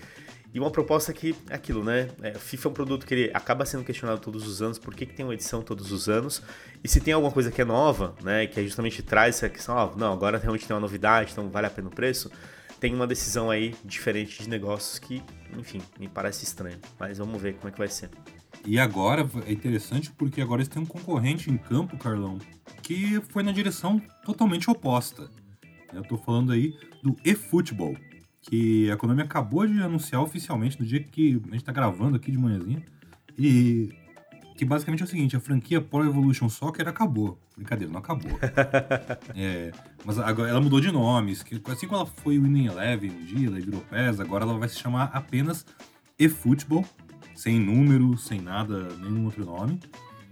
e 0.55 0.59
uma 0.59 0.71
proposta 0.71 1.11
que 1.11 1.35
é 1.49 1.55
aquilo, 1.55 1.83
né? 1.83 2.07
É, 2.21 2.33
FIFA 2.33 2.69
é 2.69 2.71
um 2.71 2.73
produto 2.73 3.05
que 3.05 3.13
ele 3.13 3.31
acaba 3.33 3.65
sendo 3.65 3.83
questionado 3.83 4.21
todos 4.21 4.47
os 4.47 4.61
anos, 4.61 4.79
por 4.79 4.95
que, 4.95 5.05
que 5.05 5.13
tem 5.13 5.25
uma 5.25 5.33
edição 5.33 5.61
todos 5.61 5.91
os 5.91 6.07
anos? 6.07 6.41
E 6.81 6.87
se 6.87 7.01
tem 7.01 7.13
alguma 7.13 7.29
coisa 7.29 7.51
que 7.51 7.61
é 7.61 7.65
nova, 7.65 8.15
né? 8.23 8.47
Que 8.47 8.63
justamente 8.63 9.03
traz 9.03 9.35
essa 9.35 9.49
questão, 9.49 9.75
ó, 9.75 9.93
não, 9.97 10.13
agora 10.13 10.37
realmente 10.37 10.65
tem 10.65 10.73
uma 10.73 10.79
novidade, 10.79 11.33
então 11.33 11.49
vale 11.49 11.67
a 11.67 11.69
pena 11.69 11.89
o 11.89 11.91
preço. 11.91 12.31
Tem 12.79 12.95
uma 12.95 13.05
decisão 13.05 13.51
aí 13.51 13.75
diferente 13.83 14.43
de 14.43 14.47
negócios 14.47 14.97
que, 14.97 15.21
enfim, 15.57 15.81
me 15.99 16.07
parece 16.07 16.45
estranho. 16.45 16.79
Mas 16.97 17.17
vamos 17.17 17.41
ver 17.41 17.55
como 17.55 17.67
é 17.67 17.71
que 17.73 17.77
vai 17.77 17.89
ser. 17.89 18.09
E 18.65 18.79
agora 18.79 19.29
é 19.45 19.51
interessante 19.51 20.09
porque 20.09 20.39
agora 20.39 20.61
eles 20.61 20.69
têm 20.69 20.81
um 20.81 20.85
concorrente 20.85 21.51
em 21.51 21.57
campo, 21.57 21.97
Carlão, 21.97 22.39
que 22.81 23.19
foi 23.27 23.43
na 23.43 23.51
direção 23.51 24.01
totalmente 24.23 24.71
oposta. 24.71 25.29
Eu 25.93 26.03
tô 26.03 26.17
falando 26.17 26.53
aí 26.53 26.73
do 27.03 27.13
eFootball 27.25 27.97
que 28.47 28.89
a 28.91 28.97
Konami 28.97 29.23
acabou 29.23 29.65
de 29.65 29.81
anunciar 29.81 30.21
oficialmente 30.21 30.79
no 30.79 30.85
dia 30.85 30.99
que 30.99 31.41
a 31.47 31.51
gente 31.51 31.57
está 31.57 31.71
gravando 31.71 32.15
aqui 32.15 32.31
de 32.31 32.37
manhãzinha. 32.37 32.83
E 33.37 33.89
que 34.55 34.63
basicamente 34.63 35.01
é 35.01 35.05
o 35.05 35.07
seguinte, 35.07 35.35
a 35.35 35.39
franquia 35.39 35.81
Pro 35.81 36.05
Evolution 36.05 36.47
Soccer 36.47 36.87
acabou. 36.87 37.37
Brincadeira, 37.57 37.91
não 37.91 37.99
acabou. 37.99 38.31
é, 39.35 39.71
mas 40.05 40.17
agora 40.17 40.49
ela 40.49 40.61
mudou 40.61 40.79
de 40.79 40.91
nomes, 40.91 41.43
assim 41.67 41.87
como 41.87 41.99
ela 41.99 42.05
foi 42.05 42.39
Winning 42.39 42.67
Eleven 42.67 43.11
um 43.11 43.25
dia, 43.25 43.51
daí 43.51 43.61
virou 43.61 43.81
PES, 43.81 44.19
agora 44.21 44.45
ela 44.45 44.57
vai 44.57 44.69
se 44.69 44.77
chamar 44.77 45.09
apenas 45.13 45.65
eFootball, 46.17 46.85
sem 47.33 47.59
número, 47.59 48.17
sem 48.17 48.39
nada, 48.39 48.87
nenhum 48.97 49.25
outro 49.25 49.43
nome. 49.43 49.79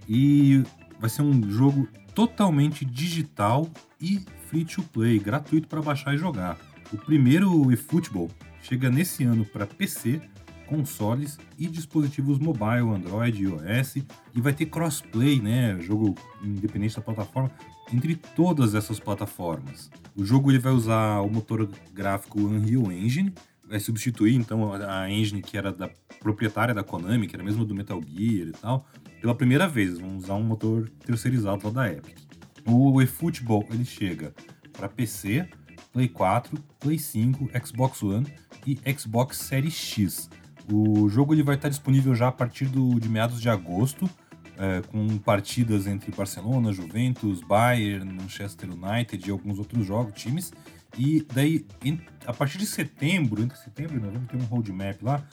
E 0.08 0.64
vai 1.00 1.10
ser 1.10 1.22
um 1.22 1.52
jogo 1.52 1.88
totalmente 2.16 2.86
digital 2.86 3.70
e 4.00 4.22
free 4.48 4.64
to 4.64 4.84
play, 4.84 5.20
gratuito 5.20 5.68
para 5.68 5.82
baixar 5.82 6.14
e 6.14 6.18
jogar. 6.18 6.58
O 6.92 6.98
primeiro 6.98 7.72
eFootball 7.72 8.30
chega 8.62 8.90
nesse 8.90 9.24
ano 9.24 9.46
para 9.46 9.66
PC, 9.66 10.22
consoles 10.68 11.38
e 11.58 11.68
dispositivos 11.68 12.40
mobile, 12.40 12.90
Android 12.94 13.42
e 13.42 13.46
iOS, 13.46 13.98
e 14.34 14.42
vai 14.42 14.54
ter 14.54 14.66
crossplay, 14.66 15.40
né, 15.40 15.78
jogo 15.80 16.16
independente 16.42 16.96
da 16.96 17.02
plataforma, 17.02 17.52
entre 17.92 18.16
todas 18.16 18.74
essas 18.74 19.00
plataformas. 19.00 19.92
O 20.16 20.26
jogo 20.26 20.52
ele 20.52 20.60
vai 20.60 20.74
usar 20.74 21.22
o 21.22 21.30
motor 21.30 21.70
gráfico 21.94 22.40
Unreal 22.40 22.92
Engine, 22.92 23.34
vai 23.68 23.80
substituir 23.80 24.36
então 24.36 24.74
a 24.74 25.10
engine 25.10 25.42
que 25.42 25.58
era 25.58 25.72
da 25.72 25.90
proprietária 26.20 26.74
da 26.74 26.84
Konami, 26.84 27.28
que 27.28 27.36
era 27.36 27.44
mesmo 27.44 27.66
do 27.66 27.76
Metal 27.76 28.02
Gear 28.02 28.48
e 28.48 28.52
tal, 28.52 28.88
pela 29.22 29.36
primeira 29.36 29.68
vez, 29.68 30.00
vão 30.00 30.18
usar 30.18 30.36
um 30.36 30.44
motor 30.44 30.90
terceirizado 31.06 31.66
lá 31.66 31.72
da 31.72 31.92
Epic. 31.92 32.18
O 32.66 33.02
eFootball 33.02 33.66
ele 33.72 33.86
chega 33.86 34.34
para 34.72 34.90
PC, 34.90 35.48
Play 35.94 36.10
4, 36.10 36.58
Play 36.80 36.98
5, 36.98 37.50
Xbox 37.64 38.02
One 38.02 38.28
e 38.66 38.78
Xbox 38.98 39.38
Series 39.38 39.76
X. 39.76 40.30
O 40.72 41.08
jogo 41.08 41.34
ele 41.34 41.44
vai 41.44 41.56
estar 41.56 41.70
disponível 41.70 42.16
já 42.16 42.30
a 42.30 42.32
partir 42.32 42.66
do, 42.66 43.00
de 43.00 43.08
meados 43.08 43.40
de 43.40 43.48
agosto, 43.48 44.10
é, 44.58 44.82
com 44.82 45.18
partidas 45.20 45.88
entre 45.88 46.12
Barcelona, 46.12 46.74
Juventus, 46.74 47.42
Bayern, 47.42 48.12
Manchester 48.12 48.70
United 48.72 49.28
e 49.28 49.32
alguns 49.32 49.60
outros 49.60 49.86
jogos, 49.86 50.14
times. 50.20 50.52
E 50.98 51.26
daí, 51.34 51.66
em, 51.84 52.00
a 52.26 52.34
partir 52.34 52.58
de 52.58 52.66
setembro, 52.66 53.42
entre 53.42 53.58
setembro 53.58 53.98
e 53.98 54.00
novembro, 54.00 54.28
tem 54.28 54.40
um 54.40 54.46
roadmap 54.46 55.02
lá, 55.02 55.24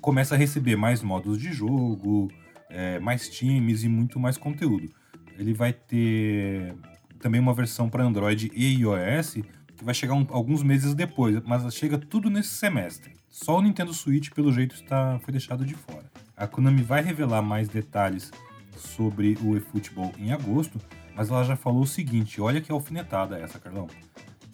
começa 0.00 0.34
a 0.34 0.38
receber 0.38 0.76
mais 0.76 1.02
modos 1.02 1.38
de 1.38 1.52
jogo, 1.52 2.30
é, 2.68 2.98
mais 2.98 3.28
times 3.28 3.84
e 3.84 3.88
muito 3.88 4.18
mais 4.18 4.36
conteúdo. 4.36 4.90
Ele 5.38 5.54
vai 5.54 5.72
ter 5.72 6.74
também 7.20 7.40
uma 7.40 7.54
versão 7.54 7.88
para 7.88 8.02
Android 8.02 8.50
e 8.54 8.80
iOS, 8.80 9.36
que 9.80 9.84
vai 9.84 9.94
chegar 9.94 10.12
um, 10.12 10.26
alguns 10.28 10.62
meses 10.62 10.94
depois, 10.94 11.40
mas 11.46 11.74
chega 11.74 11.96
tudo 11.96 12.28
nesse 12.28 12.50
semestre. 12.50 13.14
Só 13.30 13.56
o 13.56 13.62
Nintendo 13.62 13.94
Switch, 13.94 14.28
pelo 14.28 14.52
jeito, 14.52 14.74
está, 14.74 15.18
foi 15.20 15.32
deixado 15.32 15.64
de 15.64 15.72
fora. 15.72 16.04
A 16.36 16.46
Konami 16.46 16.82
vai 16.82 17.02
revelar 17.02 17.40
mais 17.40 17.66
detalhes 17.66 18.30
sobre 18.76 19.38
o 19.42 19.56
eFootball 19.56 20.12
em 20.18 20.32
agosto, 20.32 20.78
mas 21.16 21.30
ela 21.30 21.42
já 21.44 21.56
falou 21.56 21.80
o 21.80 21.86
seguinte: 21.86 22.42
olha 22.42 22.60
que 22.60 22.70
alfinetada 22.70 23.38
essa, 23.38 23.58
Carlão. 23.58 23.86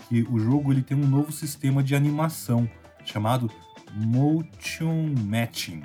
Que 0.08 0.22
o 0.30 0.38
jogo 0.38 0.72
ele 0.72 0.82
tem 0.82 0.96
um 0.96 1.08
novo 1.08 1.32
sistema 1.32 1.82
de 1.82 1.96
animação 1.96 2.70
chamado 3.04 3.50
Motion 3.92 5.12
Matching. 5.24 5.82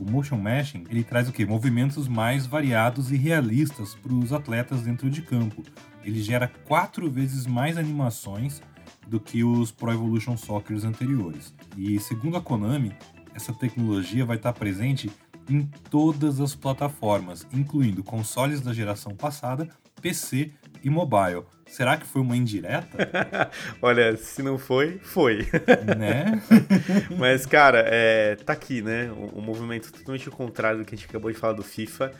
O 0.00 0.08
motion 0.08 0.38
matching 0.38 0.84
ele 0.88 1.02
traz 1.02 1.28
o 1.28 1.32
que? 1.32 1.44
Movimentos 1.44 2.08
mais 2.08 2.46
variados 2.46 3.10
e 3.10 3.16
realistas 3.16 3.94
para 3.96 4.12
os 4.12 4.32
atletas 4.32 4.82
dentro 4.82 5.10
de 5.10 5.20
campo, 5.20 5.62
ele 6.04 6.22
gera 6.22 6.48
quatro 6.66 7.10
vezes 7.10 7.46
mais 7.46 7.76
animações 7.76 8.62
do 9.06 9.20
que 9.20 9.44
os 9.44 9.70
Pro 9.70 9.92
Evolution 9.92 10.36
Soccer 10.36 10.76
anteriores. 10.84 11.54
E 11.76 11.98
segundo 11.98 12.36
a 12.36 12.40
Konami, 12.40 12.94
essa 13.34 13.52
tecnologia 13.52 14.24
vai 14.24 14.36
estar 14.36 14.52
presente 14.52 15.10
em 15.48 15.62
todas 15.90 16.40
as 16.40 16.54
plataformas, 16.54 17.46
incluindo 17.52 18.02
consoles 18.02 18.60
da 18.60 18.72
geração 18.72 19.14
passada, 19.14 19.68
PC 20.00 20.52
e 20.82 20.90
mobile. 20.90 21.44
Será 21.66 21.96
que 21.96 22.06
foi 22.06 22.20
uma 22.20 22.36
indireta? 22.36 23.08
Olha, 23.80 24.14
se 24.16 24.42
não 24.42 24.58
foi, 24.58 24.98
foi. 25.02 25.48
Né? 25.96 26.42
Mas, 27.18 27.46
cara, 27.46 27.82
é, 27.86 28.36
tá 28.36 28.52
aqui, 28.52 28.82
né? 28.82 29.10
Um, 29.10 29.38
um 29.38 29.40
movimento 29.40 29.90
totalmente 29.90 30.28
contrário 30.28 30.80
do 30.80 30.84
que 30.84 30.94
a 30.94 30.98
gente 30.98 31.08
acabou 31.08 31.32
de 31.32 31.38
falar 31.38 31.54
do 31.54 31.62
FIFA 31.62 32.12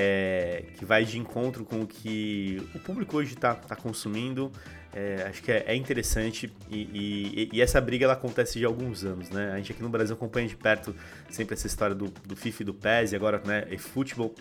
é, 0.00 0.62
que 0.76 0.84
vai 0.84 1.04
de 1.04 1.18
encontro 1.18 1.64
com 1.64 1.80
o 1.80 1.86
que 1.86 2.62
o 2.72 2.78
público 2.78 3.16
hoje 3.16 3.34
está 3.34 3.52
tá 3.56 3.74
consumindo. 3.74 4.52
É, 4.94 5.26
acho 5.28 5.42
que 5.42 5.50
é, 5.50 5.64
é 5.66 5.74
interessante 5.74 6.52
e, 6.70 6.76
e, 6.76 7.48
e, 7.52 7.60
essa 7.60 7.80
briga 7.80 8.04
ela 8.04 8.14
acontece 8.14 8.60
de 8.60 8.64
alguns 8.64 9.04
anos, 9.04 9.28
né? 9.28 9.50
A 9.50 9.56
gente 9.56 9.72
aqui 9.72 9.82
no 9.82 9.88
Brasil 9.88 10.14
acompanha 10.14 10.46
de 10.46 10.56
perto 10.56 10.94
sempre 11.28 11.54
essa 11.54 11.66
história 11.66 11.96
do, 11.96 12.06
do 12.24 12.36
FIFA 12.36 12.62
e 12.62 12.64
do 12.64 12.74
PES 12.74 13.12
e 13.12 13.16
agora, 13.16 13.42
né, 13.44 13.66
e 13.70 13.76
futebol 13.76 14.32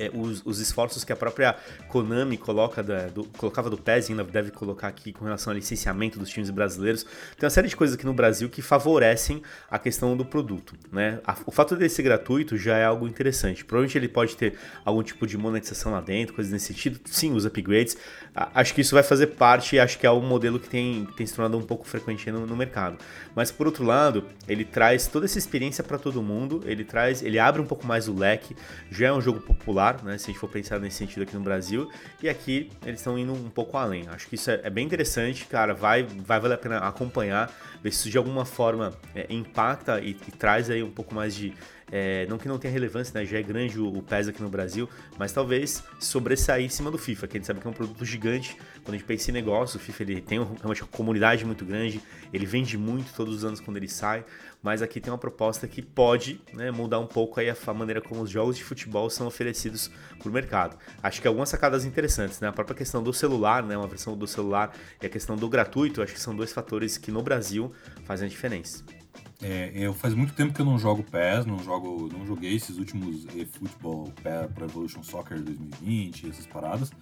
é, 0.00 0.10
os, 0.14 0.42
os, 0.46 0.60
esforços 0.60 1.04
que 1.04 1.12
a 1.12 1.16
própria 1.16 1.54
Konami 1.88 2.38
coloca 2.38 2.82
da, 2.82 3.08
do, 3.08 3.24
colocava 3.36 3.68
do 3.68 3.76
PES 3.76 4.08
ainda 4.10 4.24
deve 4.24 4.50
colocar 4.50 4.88
aqui 4.88 5.12
com 5.12 5.24
relação 5.24 5.52
ao 5.52 5.54
licenciamento 5.54 6.18
dos 6.18 6.30
times 6.30 6.48
brasileiros. 6.48 7.04
Tem 7.36 7.44
uma 7.44 7.50
série 7.50 7.68
de 7.68 7.76
coisas 7.76 7.96
aqui 7.96 8.06
no 8.06 8.14
Brasil 8.14 8.48
que 8.48 8.62
favorecem 8.62 9.42
a 9.70 9.78
questão 9.78 10.16
do 10.16 10.24
produto. 10.24 10.74
Né? 10.90 11.20
A, 11.26 11.36
o 11.44 11.50
fato 11.50 11.76
dele 11.76 11.90
ser 11.90 12.02
gratuito 12.02 12.56
já 12.56 12.78
é 12.78 12.84
algo 12.84 13.06
interessante. 13.06 13.64
Provavelmente 13.64 13.98
ele 13.98 14.08
pode 14.08 14.36
ter 14.36 14.54
algum 14.84 15.02
tipo 15.02 15.26
de 15.26 15.36
monetização 15.36 15.92
lá 15.92 16.00
dentro, 16.00 16.34
coisas 16.34 16.52
nesse 16.52 16.66
sentido. 16.66 16.98
Sim, 17.04 17.34
os 17.34 17.44
upgrades. 17.44 17.96
A, 18.34 18.60
acho 18.60 18.74
que 18.74 18.80
isso 18.80 18.94
vai 18.94 19.02
fazer 19.02 19.28
parte 19.28 19.78
acho 19.78 19.98
que 19.98 20.06
é 20.06 20.10
um 20.10 20.22
modelo 20.22 20.58
que 20.58 20.68
tem, 20.68 21.06
tem 21.16 21.26
se 21.26 21.34
tornado 21.34 21.58
um 21.58 21.62
pouco 21.62 21.86
frequente 21.86 22.30
no, 22.30 22.46
no 22.46 22.56
mercado. 22.56 22.96
Mas 23.34 23.50
por 23.50 23.66
outro 23.66 23.84
lado, 23.84 24.24
ele 24.48 24.64
traz 24.64 25.06
toda 25.06 25.26
essa 25.26 25.38
experiência 25.38 25.84
para 25.84 25.98
todo 25.98 26.22
mundo, 26.22 26.62
ele 26.64 26.84
traz, 26.84 27.22
ele 27.22 27.38
abre 27.38 27.60
um 27.60 27.66
pouco 27.66 27.86
mais 27.86 28.08
o 28.08 28.14
leque, 28.14 28.56
já 28.90 29.08
é 29.08 29.12
um 29.12 29.20
jogo 29.20 29.40
popular 29.40 29.89
né? 30.02 30.18
Se 30.18 30.24
a 30.24 30.26
gente 30.28 30.38
for 30.38 30.48
pensar 30.48 30.78
nesse 30.78 30.96
sentido 30.96 31.22
aqui 31.22 31.34
no 31.34 31.42
Brasil. 31.42 31.90
E 32.22 32.28
aqui 32.28 32.70
eles 32.84 33.00
estão 33.00 33.18
indo 33.18 33.32
um 33.32 33.50
pouco 33.50 33.76
além. 33.76 34.08
Acho 34.08 34.28
que 34.28 34.34
isso 34.34 34.50
é, 34.50 34.60
é, 34.62 34.70
bem 34.70 34.84
interessante, 34.86 35.44
cara. 35.46 35.74
Vai, 35.74 36.02
vai 36.02 36.40
valer 36.40 36.54
a 36.54 36.58
pena 36.58 36.78
acompanhar, 36.78 37.52
ver 37.82 37.90
se 37.90 38.00
isso 38.00 38.10
de 38.10 38.18
alguma 38.18 38.44
forma 38.44 38.92
é, 39.14 39.26
impacta 39.30 40.00
e, 40.00 40.10
e 40.10 40.30
traz 40.32 40.70
aí 40.70 40.82
um 40.82 40.90
pouco 40.90 41.14
mais 41.14 41.34
de 41.34 41.54
é, 41.90 42.26
não 42.26 42.38
que 42.38 42.48
não 42.48 42.58
tenha 42.58 42.72
relevância, 42.72 43.18
né? 43.18 43.26
Já 43.26 43.38
é 43.38 43.42
grande 43.42 43.78
o, 43.78 43.88
o 43.88 44.02
PES 44.02 44.28
aqui 44.28 44.42
no 44.42 44.48
Brasil, 44.48 44.88
mas 45.18 45.32
talvez 45.32 45.82
sobressair 45.98 46.64
em 46.64 46.68
cima 46.68 46.90
do 46.90 46.98
FIFA, 46.98 47.26
que 47.26 47.36
a 47.36 47.40
gente 47.40 47.46
sabe 47.46 47.60
que 47.60 47.66
é 47.66 47.70
um 47.70 47.74
produto 47.74 48.04
gigante. 48.04 48.56
Quando 48.84 48.94
a 48.94 48.98
gente 48.98 49.06
pensa 49.06 49.30
em 49.30 49.34
negócio, 49.34 49.76
o 49.78 49.80
FIFA 49.80 50.02
ele 50.02 50.20
tem 50.20 50.38
uma 50.38 50.74
comunidade 50.90 51.44
muito 51.44 51.64
grande, 51.64 52.00
ele 52.32 52.46
vende 52.46 52.78
muito 52.78 53.12
todos 53.12 53.36
os 53.36 53.44
anos 53.44 53.60
quando 53.60 53.76
ele 53.76 53.88
sai, 53.88 54.24
mas 54.62 54.82
aqui 54.82 55.00
tem 55.00 55.12
uma 55.12 55.18
proposta 55.18 55.66
que 55.66 55.82
pode 55.82 56.40
né, 56.52 56.70
mudar 56.70 56.98
um 56.98 57.06
pouco 57.06 57.40
aí 57.40 57.50
a 57.50 57.74
maneira 57.74 58.00
como 58.00 58.22
os 58.22 58.30
jogos 58.30 58.56
de 58.56 58.64
futebol 58.64 59.08
são 59.08 59.26
oferecidos 59.26 59.90
para 60.18 60.28
o 60.28 60.32
mercado. 60.32 60.76
Acho 61.02 61.20
que 61.20 61.28
algumas 61.28 61.48
sacadas 61.48 61.84
interessantes, 61.84 62.40
né? 62.40 62.48
A 62.48 62.52
própria 62.52 62.76
questão 62.76 63.02
do 63.02 63.12
celular, 63.12 63.62
né? 63.62 63.76
Uma 63.76 63.88
versão 63.88 64.16
do 64.16 64.26
celular 64.26 64.74
e 65.00 65.06
a 65.06 65.08
questão 65.08 65.36
do 65.36 65.48
gratuito, 65.48 66.02
acho 66.02 66.12
que 66.12 66.20
são 66.20 66.36
dois 66.36 66.52
fatores 66.52 66.98
que 66.98 67.10
no 67.10 67.22
Brasil 67.22 67.72
fazem 68.04 68.26
a 68.26 68.28
diferença. 68.28 68.99
É, 69.42 69.72
eu 69.74 69.94
faz 69.94 70.14
muito 70.14 70.34
tempo 70.34 70.52
que 70.52 70.60
eu 70.60 70.66
não 70.66 70.78
jogo 70.78 71.02
PES, 71.02 71.46
não 71.46 71.58
jogo, 71.60 72.08
não 72.12 72.26
joguei 72.26 72.54
esses 72.54 72.76
últimos 72.76 73.24
eFootball 73.34 74.12
Pro 74.54 74.64
Evolution 74.66 75.02
Soccer 75.02 75.40
2020, 75.40 76.28
essas 76.28 76.46
paradas, 76.46 76.92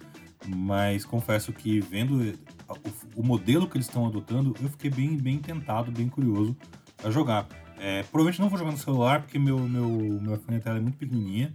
mas 0.47 1.03
confesso 1.03 1.51
que 1.51 1.81
vendo 1.81 2.33
o, 2.69 3.21
o 3.21 3.23
modelo 3.23 3.67
que 3.67 3.75
eles 3.75 3.87
estão 3.87 4.07
adotando, 4.07 4.55
eu 4.61 4.69
fiquei 4.69 4.89
bem, 4.89 5.17
bem 5.17 5.37
tentado, 5.37 5.91
bem 5.91 6.07
curioso 6.07 6.55
a 7.03 7.11
jogar. 7.11 7.47
É, 7.77 8.03
provavelmente 8.03 8.39
não 8.39 8.49
vou 8.49 8.57
jogar 8.57 8.71
no 8.71 8.77
celular 8.77 9.21
porque 9.21 9.39
meu 9.39 9.57
meu 9.59 9.89
meu 10.21 10.35
iPhone 10.35 10.59
tela 10.59 10.77
é 10.77 10.81
muito 10.81 10.97
pequenininha, 10.97 11.53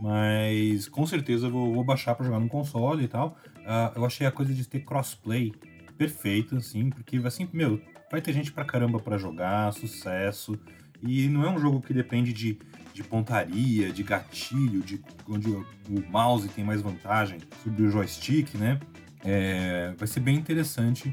mas 0.00 0.88
com 0.88 1.06
certeza 1.06 1.46
eu 1.46 1.50
vou, 1.50 1.74
vou 1.74 1.84
baixar 1.84 2.14
para 2.14 2.24
jogar 2.24 2.40
no 2.40 2.48
console 2.48 3.04
e 3.04 3.08
tal. 3.08 3.36
Uh, 3.58 3.98
eu 3.98 4.04
achei 4.04 4.26
a 4.26 4.32
coisa 4.32 4.54
de 4.54 4.66
ter 4.66 4.80
crossplay 4.80 5.52
perfeita, 5.98 6.56
assim, 6.56 6.90
porque 6.90 7.16
assim, 7.18 7.48
meu, 7.52 7.80
vai 8.10 8.20
ter 8.20 8.32
gente 8.32 8.52
pra 8.52 8.64
caramba 8.64 8.98
para 8.98 9.18
jogar, 9.18 9.72
sucesso. 9.72 10.58
E 11.02 11.28
não 11.28 11.44
é 11.44 11.50
um 11.50 11.58
jogo 11.58 11.80
que 11.80 11.92
depende 11.92 12.32
de, 12.32 12.58
de 12.92 13.02
pontaria, 13.02 13.92
de 13.92 14.02
gatilho, 14.02 14.80
de 14.80 15.00
onde 15.28 15.50
o, 15.50 15.64
mouse 16.10 16.48
tem 16.48 16.64
mais 16.64 16.80
vantagem 16.80 17.38
sobre 17.62 17.84
o 17.84 17.90
joystick, 17.90 18.54
né? 18.54 18.80
É, 19.24 19.94
vai 19.98 20.06
ser 20.06 20.20
bem 20.20 20.36
interessante 20.36 21.12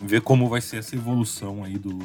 ver 0.00 0.20
como 0.20 0.48
vai 0.48 0.60
ser 0.60 0.78
essa 0.78 0.94
evolução 0.96 1.62
aí 1.62 1.78
do, 1.78 1.96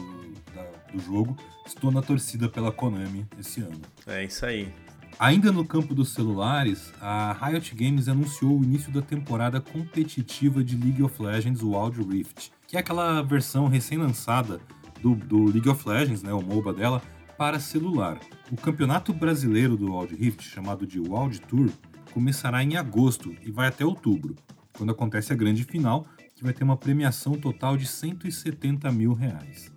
da, 0.55 0.63
do 0.93 0.99
jogo. 0.99 1.35
Estou 1.65 1.91
na 1.91 2.01
torcida 2.01 2.47
pela 2.47 2.71
Konami 2.71 3.27
esse 3.39 3.61
ano. 3.61 3.81
É 4.07 4.23
isso 4.23 4.45
aí. 4.45 4.71
Ainda 5.19 5.51
no 5.51 5.65
campo 5.65 5.93
dos 5.93 6.13
celulares, 6.13 6.93
a 7.01 7.33
Riot 7.33 7.75
Games 7.75 8.07
anunciou 8.07 8.57
o 8.57 8.63
início 8.63 8.91
da 8.91 9.01
temporada 9.01 9.59
competitiva 9.59 10.63
de 10.63 10.77
League 10.77 11.03
of 11.03 11.21
Legends 11.21 11.61
Wild 11.61 12.01
Rift 12.01 12.51
que 12.69 12.77
é 12.77 12.79
aquela 12.81 13.23
versão 13.23 13.67
recém-lançada 13.67 14.61
do, 15.01 15.15
do, 15.15 15.45
League 15.45 15.67
of 15.67 15.89
Legends, 15.89 16.21
né, 16.21 16.31
o 16.31 16.39
MOBA 16.39 16.71
dela, 16.71 17.01
para 17.35 17.59
celular. 17.59 18.19
O 18.51 18.55
campeonato 18.55 19.11
brasileiro 19.11 19.75
do 19.75 19.91
Wild 19.91 20.15
Rift, 20.15 20.47
chamado 20.47 20.85
de 20.85 20.99
Wild 20.99 21.41
Tour, 21.41 21.71
começará 22.13 22.63
em 22.63 22.77
agosto 22.77 23.35
e 23.43 23.49
vai 23.49 23.67
até 23.67 23.83
outubro, 23.83 24.35
quando 24.77 24.91
acontece 24.91 25.33
a 25.33 25.35
grande 25.35 25.63
final, 25.63 26.05
que 26.35 26.43
vai 26.43 26.53
ter 26.53 26.63
uma 26.63 26.77
premiação 26.77 27.33
total 27.33 27.75
de 27.75 27.87
170 27.87 28.91
mil 28.91 29.13
reais. 29.13 29.71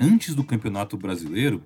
Antes 0.00 0.34
do 0.34 0.42
campeonato 0.42 0.96
brasileiro, 0.96 1.62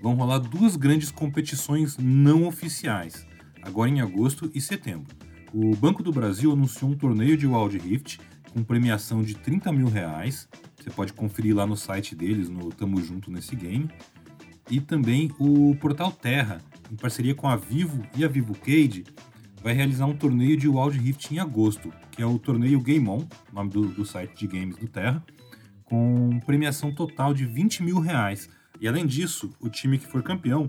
vão 0.00 0.14
rolar 0.14 0.38
duas 0.38 0.76
grandes 0.76 1.10
competições 1.10 1.98
não 1.98 2.46
oficiais. 2.46 3.26
agora 3.60 3.90
em 3.90 4.00
agosto 4.00 4.48
e 4.54 4.60
setembro. 4.60 5.12
O 5.52 5.74
Banco 5.74 6.02
do 6.02 6.12
Brasil 6.12 6.52
anunciou 6.52 6.92
um 6.92 6.96
torneio 6.96 7.36
de 7.36 7.46
Wild 7.46 7.76
Rift 7.78 8.20
com 8.52 8.62
premiação 8.62 9.22
de 9.22 9.34
30 9.34 9.72
mil 9.72 9.88
reais. 9.88 10.48
Você 10.76 10.90
pode 10.90 11.12
conferir 11.12 11.56
lá 11.56 11.66
no 11.66 11.76
site 11.76 12.14
deles, 12.14 12.48
no 12.48 12.70
Tamo 12.70 13.02
Junto 13.02 13.30
nesse 13.30 13.56
game. 13.56 13.88
E 14.70 14.80
também 14.80 15.30
o 15.38 15.74
Portal 15.76 16.12
Terra, 16.12 16.60
em 16.90 16.96
parceria 16.96 17.34
com 17.34 17.48
a 17.48 17.56
Vivo 17.56 18.06
e 18.16 18.24
a 18.24 18.28
Vivo 18.28 18.54
Cade, 18.54 19.04
vai 19.62 19.72
realizar 19.72 20.06
um 20.06 20.16
torneio 20.16 20.56
de 20.56 20.68
Wild 20.68 20.98
Rift 20.98 21.32
em 21.32 21.38
agosto, 21.38 21.92
que 22.10 22.22
é 22.22 22.26
o 22.26 22.38
torneio 22.38 22.80
Game 22.80 23.08
On, 23.08 23.26
nome 23.52 23.70
do, 23.70 23.86
do 23.88 24.04
site 24.04 24.36
de 24.36 24.46
games 24.46 24.76
do 24.76 24.88
Terra, 24.88 25.24
com 25.84 26.40
premiação 26.44 26.92
total 26.92 27.32
de 27.32 27.44
20 27.46 27.82
mil 27.82 28.00
reais. 28.00 28.48
E 28.80 28.88
além 28.88 29.06
disso, 29.06 29.54
o 29.60 29.68
time 29.68 29.98
que 29.98 30.06
for 30.06 30.22
campeão 30.22 30.68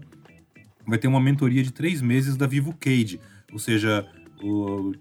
vai 0.86 0.98
ter 0.98 1.08
uma 1.08 1.20
mentoria 1.20 1.64
de 1.64 1.72
três 1.72 2.02
meses 2.02 2.36
da 2.36 2.46
Vivo 2.46 2.74
Cade, 2.74 3.20
ou 3.52 3.58
seja, 3.58 4.08
o, 4.42 4.92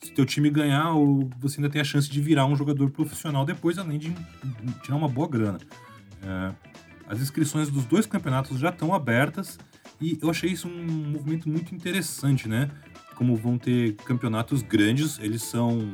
se 0.00 0.12
teu 0.12 0.24
time 0.24 0.48
ganhar, 0.50 0.92
você 1.38 1.60
ainda 1.60 1.68
tem 1.68 1.80
a 1.80 1.84
chance 1.84 2.08
de 2.08 2.20
virar 2.20 2.46
um 2.46 2.56
jogador 2.56 2.90
profissional 2.90 3.44
depois, 3.44 3.78
além 3.78 3.98
de 3.98 4.14
tirar 4.82 4.96
uma 4.96 5.08
boa 5.08 5.28
grana. 5.28 5.58
É, 6.22 6.52
as 7.06 7.20
inscrições 7.20 7.68
dos 7.68 7.84
dois 7.84 8.06
campeonatos 8.06 8.58
já 8.58 8.70
estão 8.70 8.94
abertas 8.94 9.58
e 10.00 10.18
eu 10.22 10.30
achei 10.30 10.50
isso 10.50 10.68
um 10.68 11.10
movimento 11.10 11.48
muito 11.48 11.74
interessante, 11.74 12.48
né? 12.48 12.70
Como 13.14 13.36
vão 13.36 13.58
ter 13.58 13.94
campeonatos 13.96 14.62
grandes, 14.62 15.18
eles 15.18 15.42
são. 15.42 15.90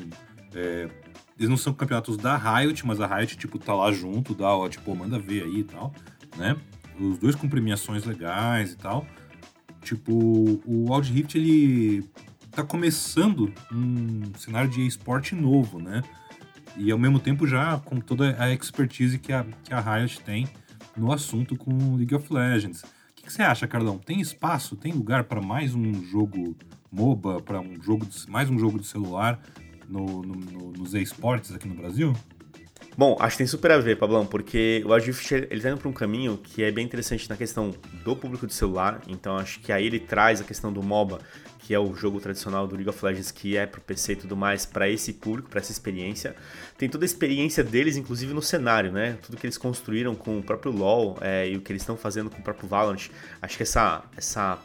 É, 0.54 0.88
eles 1.36 1.50
não 1.50 1.56
são 1.56 1.74
campeonatos 1.74 2.16
da 2.16 2.36
Riot, 2.36 2.86
mas 2.86 3.00
a 3.00 3.06
Riot, 3.06 3.36
tipo, 3.36 3.58
tá 3.58 3.74
lá 3.74 3.92
junto, 3.92 4.34
dá, 4.34 4.54
ó, 4.54 4.68
tipo, 4.68 4.94
manda 4.94 5.18
ver 5.18 5.42
aí 5.42 5.58
e 5.58 5.64
tal, 5.64 5.92
né? 6.36 6.56
Os 6.98 7.18
dois 7.18 7.34
com 7.34 7.48
premiações 7.48 8.04
legais 8.04 8.72
e 8.72 8.76
tal. 8.76 9.06
Tipo, 9.82 10.12
o 10.12 10.92
Wild 10.92 11.12
Rift, 11.12 11.34
ele 11.36 12.08
tá 12.56 12.64
começando 12.64 13.52
um 13.70 14.32
cenário 14.38 14.70
de 14.70 14.86
esporte 14.86 15.34
novo, 15.34 15.78
né? 15.78 16.02
E 16.74 16.90
ao 16.90 16.98
mesmo 16.98 17.20
tempo 17.20 17.46
já 17.46 17.78
com 17.78 18.00
toda 18.00 18.34
a 18.42 18.50
expertise 18.50 19.18
que 19.18 19.30
a, 19.30 19.44
que 19.62 19.74
a 19.74 19.80
Riot 19.80 20.20
tem 20.22 20.48
no 20.96 21.12
assunto 21.12 21.54
com 21.54 21.96
League 21.96 22.14
of 22.14 22.32
Legends. 22.32 22.80
O 22.80 22.86
que, 23.14 23.24
que 23.24 23.32
você 23.32 23.42
acha, 23.42 23.68
Carlão? 23.68 23.98
Tem 23.98 24.22
espaço, 24.22 24.74
tem 24.74 24.90
lugar 24.90 25.24
para 25.24 25.42
mais 25.42 25.74
um 25.74 26.02
jogo 26.04 26.56
MOBA, 26.90 27.42
para 27.42 27.60
um 27.60 27.78
jogo 27.82 28.06
de, 28.06 28.30
mais 28.30 28.48
um 28.48 28.58
jogo 28.58 28.80
de 28.80 28.86
celular 28.86 29.38
no, 29.86 30.22
no, 30.22 30.34
no, 30.34 30.72
nos 30.72 30.94
esportes 30.94 31.52
aqui 31.52 31.68
no 31.68 31.74
Brasil? 31.74 32.14
Bom, 32.96 33.16
acho 33.20 33.32
que 33.32 33.38
tem 33.38 33.46
super 33.46 33.70
a 33.72 33.78
ver, 33.78 33.96
Pablão, 33.98 34.24
porque 34.24 34.82
o 34.86 34.94
Rift 34.94 35.30
ele 35.32 35.60
tá 35.60 35.68
indo 35.68 35.78
para 35.78 35.88
um 35.88 35.92
caminho 35.92 36.38
que 36.38 36.62
é 36.62 36.70
bem 36.70 36.84
interessante 36.84 37.28
na 37.28 37.36
questão 37.36 37.74
do 38.02 38.16
público 38.16 38.46
de 38.46 38.54
celular, 38.54 39.02
então 39.06 39.36
acho 39.36 39.60
que 39.60 39.70
aí 39.70 39.86
ele 39.86 40.00
traz 40.00 40.40
a 40.40 40.44
questão 40.44 40.72
do 40.72 40.82
MOBA 40.82 41.20
que 41.66 41.74
é 41.74 41.80
o 41.80 41.92
jogo 41.96 42.20
tradicional 42.20 42.64
do 42.64 42.76
League 42.76 42.88
of 42.88 43.04
Legends, 43.04 43.32
que 43.32 43.56
é 43.56 43.66
pro 43.66 43.80
PC 43.80 44.12
e 44.12 44.16
tudo 44.16 44.36
mais, 44.36 44.64
para 44.64 44.88
esse 44.88 45.12
público, 45.12 45.50
para 45.50 45.58
essa 45.58 45.72
experiência. 45.72 46.36
Tem 46.78 46.88
toda 46.88 47.04
a 47.04 47.06
experiência 47.06 47.64
deles, 47.64 47.96
inclusive 47.96 48.32
no 48.32 48.40
cenário, 48.40 48.92
né? 48.92 49.18
Tudo 49.20 49.36
que 49.36 49.44
eles 49.44 49.58
construíram 49.58 50.14
com 50.14 50.38
o 50.38 50.42
próprio 50.44 50.70
LoL 50.70 51.18
é, 51.20 51.48
e 51.48 51.56
o 51.56 51.60
que 51.60 51.72
eles 51.72 51.82
estão 51.82 51.96
fazendo 51.96 52.30
com 52.30 52.38
o 52.38 52.42
próprio 52.42 52.68
Valorant. 52.68 53.08
Acho 53.42 53.56
que 53.56 53.64
essa, 53.64 54.04
essa, 54.16 54.60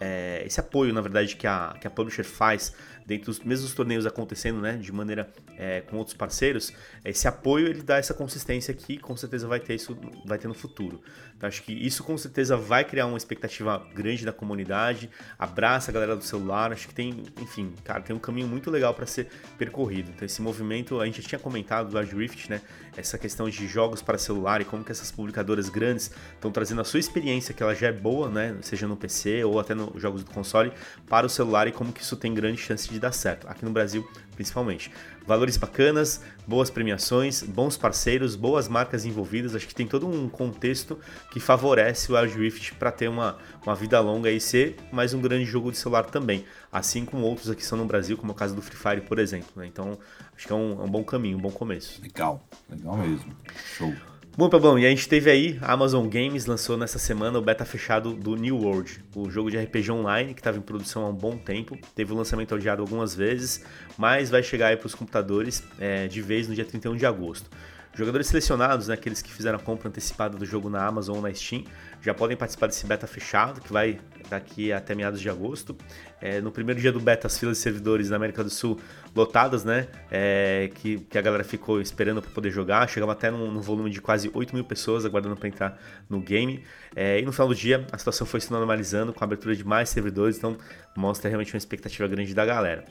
é, 0.00 0.44
esse 0.46 0.60
apoio, 0.60 0.92
na 0.92 1.00
verdade, 1.00 1.34
que 1.34 1.44
a, 1.44 1.74
que 1.80 1.88
a 1.88 1.90
Publisher 1.90 2.24
faz 2.24 2.72
dentro 3.06 3.26
dos 3.26 3.40
mesmos 3.40 3.74
torneios 3.74 4.06
acontecendo, 4.06 4.60
né, 4.60 4.76
de 4.76 4.92
maneira 4.92 5.30
é, 5.56 5.82
com 5.82 5.96
outros 5.96 6.16
parceiros, 6.16 6.72
esse 7.04 7.28
apoio 7.28 7.68
ele 7.68 7.82
dá 7.82 7.96
essa 7.96 8.14
consistência 8.14 8.72
que 8.72 8.98
com 8.98 9.16
certeza 9.16 9.46
vai 9.46 9.60
ter 9.60 9.74
isso, 9.74 9.96
vai 10.24 10.38
ter 10.38 10.48
no 10.48 10.54
futuro. 10.54 11.00
Então, 11.36 11.48
acho 11.48 11.62
que 11.62 11.72
isso 11.72 12.02
com 12.04 12.16
certeza 12.16 12.56
vai 12.56 12.84
criar 12.84 13.06
uma 13.06 13.16
expectativa 13.16 13.86
grande 13.94 14.24
da 14.24 14.32
comunidade, 14.32 15.10
abraça 15.38 15.90
a 15.90 15.94
galera 15.94 16.16
do 16.16 16.24
celular, 16.24 16.72
acho 16.72 16.88
que 16.88 16.94
tem, 16.94 17.24
enfim, 17.40 17.72
cara, 17.84 18.00
tem 18.00 18.14
um 18.14 18.18
caminho 18.18 18.46
muito 18.46 18.70
legal 18.70 18.94
para 18.94 19.06
ser 19.06 19.28
percorrido. 19.58 20.10
Então 20.14 20.24
esse 20.24 20.40
movimento, 20.40 21.00
a 21.00 21.06
gente 21.06 21.20
já 21.20 21.28
tinha 21.28 21.38
comentado 21.38 21.88
do 21.88 21.94
Large 21.94 22.14
Rift, 22.14 22.48
né, 22.48 22.60
essa 22.96 23.18
questão 23.18 23.48
de 23.48 23.66
jogos 23.66 24.00
para 24.00 24.16
celular 24.16 24.60
e 24.60 24.64
como 24.64 24.84
que 24.84 24.92
essas 24.92 25.10
publicadoras 25.10 25.68
grandes 25.68 26.10
estão 26.34 26.50
trazendo 26.50 26.80
a 26.80 26.84
sua 26.84 27.00
experiência, 27.00 27.52
que 27.52 27.62
ela 27.62 27.74
já 27.74 27.88
é 27.88 27.92
boa, 27.92 28.28
né, 28.28 28.56
seja 28.62 28.86
no 28.86 28.96
PC 28.96 29.44
ou 29.44 29.58
até 29.58 29.74
nos 29.74 30.00
jogos 30.00 30.22
do 30.22 30.30
console, 30.30 30.72
para 31.08 31.26
o 31.26 31.28
celular 31.28 31.66
e 31.66 31.72
como 31.72 31.92
que 31.92 32.00
isso 32.00 32.16
tem 32.16 32.32
grande 32.32 32.58
chance 32.58 32.88
de 32.88 32.98
dar 32.98 33.12
certo, 33.12 33.48
aqui 33.48 33.64
no 33.64 33.70
Brasil 33.70 34.08
principalmente. 34.34 34.90
Valores 35.26 35.56
bacanas, 35.56 36.20
boas 36.46 36.68
premiações, 36.68 37.42
bons 37.42 37.76
parceiros, 37.76 38.36
boas 38.36 38.68
marcas 38.68 39.04
envolvidas, 39.04 39.54
acho 39.54 39.66
que 39.66 39.74
tem 39.74 39.86
todo 39.86 40.06
um 40.06 40.28
contexto 40.28 40.98
que 41.32 41.40
favorece 41.40 42.12
o 42.12 42.16
Wild 42.16 42.38
Rift 42.38 42.74
para 42.74 42.92
ter 42.92 43.08
uma, 43.08 43.38
uma 43.64 43.74
vida 43.74 43.98
longa 44.00 44.30
e 44.30 44.38
ser 44.38 44.76
mais 44.92 45.14
um 45.14 45.20
grande 45.20 45.44
jogo 45.44 45.72
de 45.72 45.78
celular 45.78 46.04
também, 46.04 46.44
assim 46.70 47.04
como 47.04 47.24
outros 47.24 47.48
aqui 47.48 47.64
são 47.64 47.78
no 47.78 47.86
Brasil, 47.86 48.18
como 48.18 48.32
o 48.32 48.34
caso 48.34 48.54
do 48.54 48.60
Free 48.60 48.76
Fire, 48.76 49.00
por 49.00 49.18
exemplo. 49.18 49.50
Né? 49.56 49.66
Então, 49.66 49.98
acho 50.36 50.46
que 50.46 50.52
é 50.52 50.56
um, 50.56 50.80
é 50.80 50.84
um 50.84 50.90
bom 50.90 51.02
caminho, 51.02 51.38
um 51.38 51.40
bom 51.40 51.50
começo. 51.50 52.02
Legal, 52.02 52.46
legal 52.68 52.96
mesmo. 52.98 53.34
Show. 53.76 53.94
Bom, 54.36 54.48
Pablão, 54.48 54.76
e 54.76 54.84
a 54.84 54.90
gente 54.90 55.08
teve 55.08 55.30
aí, 55.30 55.56
a 55.62 55.74
Amazon 55.74 56.08
Games 56.08 56.44
lançou 56.44 56.76
nessa 56.76 56.98
semana 56.98 57.38
o 57.38 57.40
beta 57.40 57.64
fechado 57.64 58.12
do 58.14 58.34
New 58.34 58.56
World, 58.56 59.04
o 59.14 59.30
jogo 59.30 59.48
de 59.48 59.56
RPG 59.56 59.92
online 59.92 60.34
que 60.34 60.40
estava 60.40 60.58
em 60.58 60.60
produção 60.60 61.04
há 61.04 61.08
um 61.08 61.14
bom 61.14 61.36
tempo. 61.38 61.78
Teve 61.94 62.12
o 62.12 62.16
lançamento 62.16 62.52
adiado 62.52 62.82
algumas 62.82 63.14
vezes, 63.14 63.64
mas 63.96 64.30
vai 64.30 64.42
chegar 64.42 64.68
aí 64.68 64.76
para 64.76 64.88
os 64.88 64.94
computadores 64.94 65.62
é, 65.78 66.08
de 66.08 66.20
vez 66.20 66.48
no 66.48 66.54
dia 66.54 66.64
31 66.64 66.96
de 66.96 67.06
agosto. 67.06 67.48
Jogadores 67.94 68.26
selecionados, 68.26 68.88
né, 68.88 68.94
aqueles 68.94 69.22
que 69.22 69.32
fizeram 69.32 69.56
a 69.56 69.62
compra 69.62 69.88
antecipada 69.88 70.36
do 70.36 70.44
jogo 70.44 70.68
na 70.68 70.84
Amazon 70.84 71.14
ou 71.14 71.22
na 71.22 71.32
Steam, 71.32 71.62
já 72.04 72.12
podem 72.12 72.36
participar 72.36 72.66
desse 72.66 72.84
beta 72.86 73.06
fechado, 73.06 73.62
que 73.62 73.72
vai 73.72 73.98
daqui 74.28 74.72
até 74.72 74.94
meados 74.94 75.20
de 75.20 75.30
agosto. 75.30 75.74
É, 76.20 76.40
no 76.40 76.50
primeiro 76.50 76.80
dia 76.80 76.92
do 76.92 77.00
beta, 77.00 77.26
as 77.26 77.38
filas 77.38 77.56
de 77.56 77.62
servidores 77.62 78.10
na 78.10 78.16
América 78.16 78.42
do 78.44 78.50
Sul 78.50 78.78
lotadas, 79.14 79.64
né? 79.64 79.88
É, 80.10 80.70
que, 80.74 80.98
que 80.98 81.16
a 81.16 81.22
galera 81.22 81.44
ficou 81.44 81.80
esperando 81.80 82.20
para 82.20 82.30
poder 82.30 82.50
jogar. 82.50 82.88
Chegava 82.88 83.12
até 83.12 83.30
num, 83.30 83.50
num, 83.50 83.60
volume 83.60 83.90
de 83.90 84.00
quase 84.00 84.30
8 84.32 84.54
mil 84.54 84.64
pessoas 84.64 85.04
aguardando 85.04 85.36
para 85.36 85.48
entrar 85.48 85.78
no 86.08 86.20
game. 86.20 86.62
É, 86.94 87.20
e 87.20 87.24
no 87.24 87.32
final 87.32 87.48
do 87.48 87.54
dia, 87.54 87.86
a 87.90 87.98
situação 87.98 88.26
foi 88.26 88.40
se 88.40 88.50
normalizando 88.50 89.12
com 89.12 89.22
a 89.22 89.26
abertura 89.26 89.54
de 89.56 89.64
mais 89.64 89.88
servidores, 89.88 90.36
então 90.36 90.56
mostra 90.96 91.28
realmente 91.28 91.52
uma 91.54 91.58
expectativa 91.58 92.06
grande 92.06 92.34
da 92.34 92.44
galera. 92.44 92.84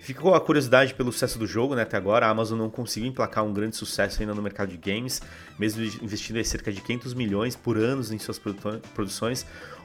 Ficou 0.00 0.34
a 0.34 0.40
curiosidade 0.40 0.94
pelo 0.94 1.12
sucesso 1.12 1.38
do 1.38 1.46
jogo, 1.46 1.74
né? 1.74 1.82
Até 1.82 1.96
agora, 1.96 2.26
a 2.26 2.30
Amazon 2.30 2.58
não 2.58 2.70
conseguiu 2.70 3.08
emplacar 3.08 3.44
um 3.44 3.52
grande 3.52 3.76
sucesso 3.76 4.20
ainda 4.20 4.34
no 4.34 4.42
mercado 4.42 4.70
de 4.70 4.76
games, 4.76 5.20
mesmo 5.58 5.82
investindo 6.02 6.42
cerca 6.44 6.72
de 6.72 6.80
500 6.80 7.14
milhões 7.14 7.54
por 7.54 7.76
anos 7.76 8.10
em 8.10 8.18
suas 8.18 8.38
produções. 8.38 8.59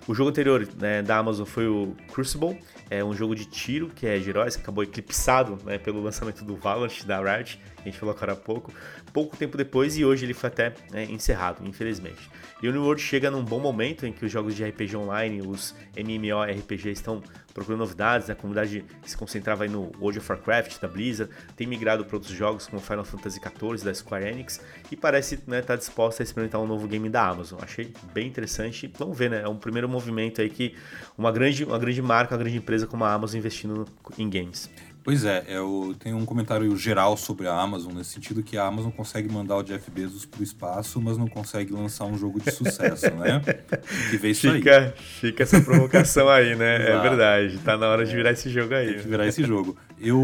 O 0.08 0.14
jogo 0.14 0.30
anterior 0.30 0.68
né, 0.78 1.02
da 1.02 1.18
Amazon 1.18 1.46
foi 1.46 1.68
o 1.68 1.96
Crucible, 2.14 2.60
é 2.90 3.04
um 3.04 3.14
jogo 3.14 3.36
de 3.36 3.46
tiro 3.46 3.90
que 3.90 4.06
é 4.06 4.16
heróis, 4.18 4.56
que 4.56 4.62
acabou 4.62 4.84
eclipsado 4.84 5.58
né, 5.66 5.80
pelo 5.80 6.02
lançamento 6.02 6.46
do 6.46 6.56
Valorant 6.56 7.04
da 7.06 7.20
Riot, 7.20 7.60
a 7.86 7.92
gente 7.92 8.00
falou 8.00 8.16
agora 8.16 8.34
há 8.34 8.36
pouco, 8.36 8.74
pouco 9.14 9.38
tempo 9.38 9.56
depois 9.56 9.96
e 9.98 10.04
hoje 10.04 10.26
ele 10.26 10.34
foi 10.34 10.48
até 10.48 10.74
né, 10.92 11.06
encerrado, 11.06 11.66
infelizmente. 11.66 12.30
E 12.62 12.68
o 12.68 12.72
New 12.72 12.84
World 12.84 13.02
chega 13.02 13.30
num 13.30 13.44
bom 13.44 13.60
momento 13.60 14.06
em 14.06 14.12
que 14.12 14.26
os 14.26 14.32
jogos 14.32 14.56
de 14.56 14.64
RPG 14.64 14.96
online, 14.96 15.42
os 15.42 15.76
MMORPG 15.96 16.90
estão 16.90 17.22
procurando 17.54 17.80
novidades, 17.80 18.30
a 18.30 18.36
comunidade 18.36 18.84
se 19.06 19.16
concentrava 19.16 19.64
aí 19.64 19.70
no 19.70 19.92
World 20.00 20.20
of 20.20 20.30
Warcraft 20.30 20.80
da 20.82 20.88
Blizzard, 20.88 21.32
tem 21.56 21.66
migrado 21.68 22.04
para 22.04 22.16
outros 22.18 22.34
jogos 22.34 22.68
como 22.68 22.82
Final 22.82 23.06
Fantasy 23.06 23.40
XIV 23.40 23.86
da 23.86 23.94
Square 23.94 24.28
Enix 24.28 24.60
e 24.92 24.96
parece 24.96 25.36
estar 25.36 25.52
né, 25.52 25.62
tá 25.62 25.76
disposta 25.76 26.22
a 26.22 26.26
experimentar 26.26 26.60
um 26.60 26.68
novo 26.68 26.88
game 26.88 27.08
da 27.08 27.28
Amazon. 27.28 27.60
Achei 27.62 27.94
bem 28.14 28.28
interessante. 28.28 28.92
Vamos 28.98 29.18
ver, 29.18 29.30
né? 29.30 29.42
É 29.42 29.48
um 29.48 29.56
primeiro 29.56 29.88
movimento 29.88 30.42
aí 30.42 30.50
que 30.50 30.76
uma 31.18 31.32
grande, 31.32 31.64
uma 31.64 31.80
grande 31.80 32.02
marca, 32.02 32.34
uma 32.34 32.40
grande 32.40 32.58
empresa 32.58 32.88
como 32.88 33.06
a 33.06 33.14
Amazon 33.14 33.38
investindo 33.38 33.88
em 34.18 34.30
games. 34.30 34.70
Pois 35.06 35.24
é, 35.24 35.46
eu 35.48 35.96
tenho 36.00 36.18
um 36.18 36.26
comentário 36.26 36.76
geral 36.76 37.16
sobre 37.16 37.48
a 37.48 37.54
Amazon, 37.54 37.94
nesse 37.94 38.10
sentido 38.10 38.42
que 38.42 38.58
a 38.58 38.66
Amazon 38.66 38.90
consegue 38.90 39.32
mandar 39.32 39.58
o 39.58 39.62
Jeff 39.62 39.92
Bezos 39.92 40.26
para 40.26 40.40
o 40.40 40.44
espaço, 40.44 41.00
mas 41.00 41.16
não 41.16 41.28
consegue 41.28 41.72
lançar 41.72 42.06
um 42.06 42.18
jogo 42.18 42.42
de 42.42 42.50
sucesso, 42.50 43.12
né? 43.12 43.40
Que 44.10 44.18
vê 44.18 44.32
isso 44.32 44.52
fica, 44.52 44.80
aí. 44.80 44.94
Fica 44.98 45.44
essa 45.44 45.62
provocação 45.62 46.28
aí, 46.28 46.56
né? 46.56 46.90
é 46.90 47.00
verdade, 47.00 47.60
tá 47.60 47.78
na 47.78 47.88
hora 47.88 48.04
de 48.04 48.16
virar 48.16 48.32
esse 48.32 48.50
jogo 48.50 48.74
aí. 48.74 48.94
Tem 48.94 49.04
que 49.04 49.08
virar 49.08 49.28
esse 49.28 49.44
jogo. 49.44 49.78
Eu 50.02 50.20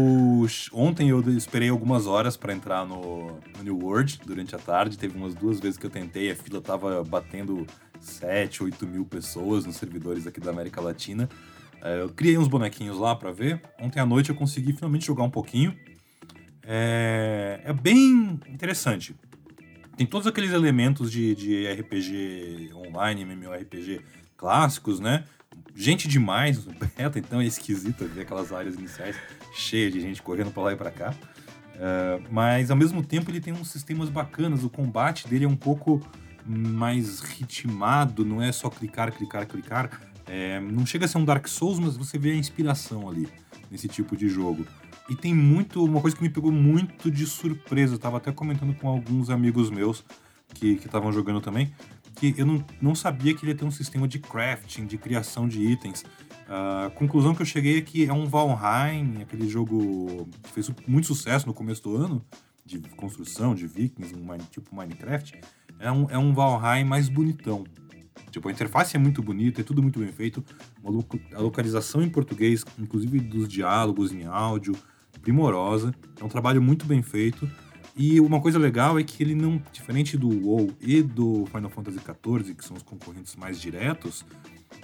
ontem 0.72 1.10
eu 1.10 1.20
esperei 1.30 1.68
algumas 1.68 2.08
horas 2.08 2.36
para 2.36 2.52
entrar 2.52 2.84
no, 2.84 3.38
no, 3.56 3.62
New 3.62 3.78
World 3.78 4.20
durante 4.26 4.56
a 4.56 4.58
tarde, 4.58 4.98
teve 4.98 5.16
umas 5.16 5.32
duas 5.32 5.60
vezes 5.60 5.78
que 5.78 5.86
eu 5.86 5.90
tentei, 5.90 6.28
a 6.32 6.34
fila 6.34 6.60
tava 6.60 7.04
batendo 7.04 7.64
7, 8.00 8.64
8 8.64 8.84
mil 8.84 9.04
pessoas 9.04 9.64
nos 9.64 9.76
servidores 9.76 10.26
aqui 10.26 10.40
da 10.40 10.50
América 10.50 10.80
Latina. 10.80 11.28
É, 11.82 12.00
eu 12.00 12.08
criei 12.10 12.38
uns 12.38 12.46
bonequinhos 12.46 12.96
lá 12.96 13.16
para 13.16 13.32
ver. 13.32 13.60
Ontem 13.80 13.98
à 13.98 14.06
noite 14.06 14.30
eu 14.30 14.36
consegui 14.36 14.72
finalmente 14.72 15.04
jogar 15.04 15.24
um 15.24 15.30
pouquinho. 15.30 15.76
É, 16.62 17.60
é 17.64 17.72
bem 17.72 18.40
interessante. 18.48 19.16
Tem 19.96 20.06
todos 20.06 20.26
aqueles 20.28 20.52
elementos 20.52 21.10
de, 21.10 21.34
de 21.34 21.66
RPG 21.72 22.70
online, 22.72 23.24
MMORPG 23.24 24.00
clássicos, 24.36 25.00
né? 25.00 25.24
Gente 25.74 26.06
demais 26.06 26.64
no 26.64 26.72
beta, 26.72 27.18
então 27.18 27.40
é 27.40 27.44
esquisito 27.44 28.06
ver 28.06 28.22
aquelas 28.22 28.52
áreas 28.52 28.76
iniciais 28.76 29.16
cheias 29.52 29.92
de 29.92 30.00
gente 30.00 30.22
correndo 30.22 30.52
para 30.52 30.62
lá 30.62 30.72
e 30.72 30.76
para 30.76 30.90
cá. 30.90 31.14
É, 31.74 32.20
mas 32.30 32.70
ao 32.70 32.76
mesmo 32.76 33.02
tempo 33.02 33.28
ele 33.28 33.40
tem 33.40 33.52
uns 33.52 33.68
sistemas 33.68 34.08
bacanas. 34.08 34.62
O 34.62 34.70
combate 34.70 35.26
dele 35.26 35.46
é 35.46 35.48
um 35.48 35.56
pouco 35.56 36.00
mais 36.46 37.18
ritmado, 37.20 38.24
não 38.24 38.40
é 38.40 38.52
só 38.52 38.70
clicar, 38.70 39.12
clicar, 39.12 39.46
clicar 39.46 40.11
É, 40.34 40.58
não 40.58 40.86
chega 40.86 41.04
a 41.04 41.08
ser 41.08 41.18
um 41.18 41.26
Dark 41.26 41.46
Souls, 41.46 41.78
mas 41.78 41.94
você 41.94 42.18
vê 42.18 42.30
a 42.30 42.34
inspiração 42.34 43.06
ali 43.06 43.28
nesse 43.70 43.86
tipo 43.86 44.16
de 44.16 44.30
jogo. 44.30 44.64
E 45.10 45.14
tem 45.14 45.34
muito, 45.34 45.84
uma 45.84 46.00
coisa 46.00 46.16
que 46.16 46.22
me 46.22 46.30
pegou 46.30 46.50
muito 46.50 47.10
de 47.10 47.26
surpresa, 47.26 47.96
eu 47.96 47.98
tava 47.98 48.16
até 48.16 48.32
comentando 48.32 48.74
com 48.74 48.88
alguns 48.88 49.28
amigos 49.28 49.68
meus 49.68 50.02
que 50.54 50.68
estavam 50.68 51.12
jogando 51.12 51.42
também, 51.42 51.74
que 52.16 52.34
eu 52.38 52.46
não, 52.46 52.64
não 52.80 52.94
sabia 52.94 53.34
que 53.34 53.44
ele 53.44 53.52
ia 53.52 53.58
ter 53.58 53.66
um 53.66 53.70
sistema 53.70 54.08
de 54.08 54.18
crafting, 54.18 54.86
de 54.86 54.96
criação 54.96 55.46
de 55.46 55.60
itens. 55.60 56.02
A 56.48 56.90
conclusão 56.94 57.34
que 57.34 57.42
eu 57.42 57.46
cheguei 57.46 57.76
é 57.76 57.82
que 57.82 58.06
é 58.06 58.12
um 58.12 58.26
Valheim, 58.26 59.20
aquele 59.20 59.46
jogo 59.46 60.26
que 60.44 60.48
fez 60.48 60.70
muito 60.86 61.08
sucesso 61.08 61.46
no 61.46 61.52
começo 61.52 61.82
do 61.82 61.94
ano, 61.94 62.24
de 62.64 62.78
construção, 62.96 63.54
de 63.54 63.66
vikings, 63.66 64.14
um, 64.14 64.38
tipo 64.50 64.74
Minecraft, 64.74 65.38
é 65.78 65.92
um, 65.92 66.08
é 66.08 66.16
um 66.16 66.32
Valheim 66.32 66.84
mais 66.84 67.10
bonitão. 67.10 67.64
Tipo, 68.30 68.48
a 68.48 68.52
interface 68.52 68.96
é 68.96 68.98
muito 68.98 69.22
bonita, 69.22 69.60
é 69.60 69.64
tudo 69.64 69.82
muito 69.82 69.98
bem 69.98 70.10
feito. 70.10 70.44
A 71.34 71.40
localização 71.40 72.02
em 72.02 72.08
português, 72.08 72.64
inclusive 72.78 73.20
dos 73.20 73.48
diálogos 73.48 74.12
em 74.12 74.24
áudio, 74.24 74.74
primorosa. 75.20 75.94
É 76.20 76.24
um 76.24 76.28
trabalho 76.28 76.62
muito 76.62 76.86
bem 76.86 77.02
feito. 77.02 77.48
E 77.94 78.18
uma 78.20 78.40
coisa 78.40 78.58
legal 78.58 78.98
é 78.98 79.02
que 79.02 79.22
ele 79.22 79.34
não, 79.34 79.62
diferente 79.70 80.16
do 80.16 80.28
WoW 80.28 80.70
e 80.80 81.02
do 81.02 81.44
Final 81.46 81.68
Fantasy 81.68 81.98
XIV, 81.98 82.54
que 82.54 82.64
são 82.64 82.76
os 82.76 82.82
concorrentes 82.82 83.36
mais 83.36 83.60
diretos, 83.60 84.24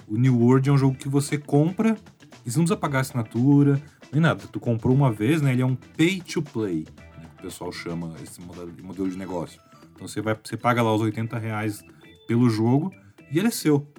o 0.07 0.15
New 0.15 0.39
World 0.39 0.69
é 0.69 0.71
um 0.71 0.77
jogo 0.77 0.95
que 0.95 1.09
você 1.09 1.37
compra 1.37 1.97
e 2.45 2.51
você 2.51 2.57
não 2.57 2.65
precisa 2.65 2.77
pagar 2.77 2.99
assinatura, 2.99 3.81
nem 4.11 4.21
nada. 4.21 4.43
Tu 4.51 4.59
comprou 4.59 4.95
uma 4.95 5.11
vez, 5.11 5.41
né? 5.41 5.53
Ele 5.53 5.61
é 5.61 5.65
um 5.65 5.75
pay 5.75 6.21
to 6.21 6.41
play, 6.41 6.85
né, 7.17 7.25
que 7.35 7.39
o 7.39 7.43
pessoal 7.43 7.71
chama 7.71 8.15
esse 8.23 8.39
modelo 8.41 9.09
de 9.09 9.17
negócio. 9.17 9.59
Então 9.95 10.07
você, 10.07 10.21
vai, 10.21 10.37
você 10.41 10.55
paga 10.55 10.81
lá 10.81 10.93
os 10.93 11.01
80 11.01 11.37
reais 11.37 11.83
pelo 12.27 12.49
jogo 12.49 12.93
e 13.31 13.39
ele 13.39 13.47
é 13.47 13.51
seu. 13.51 13.91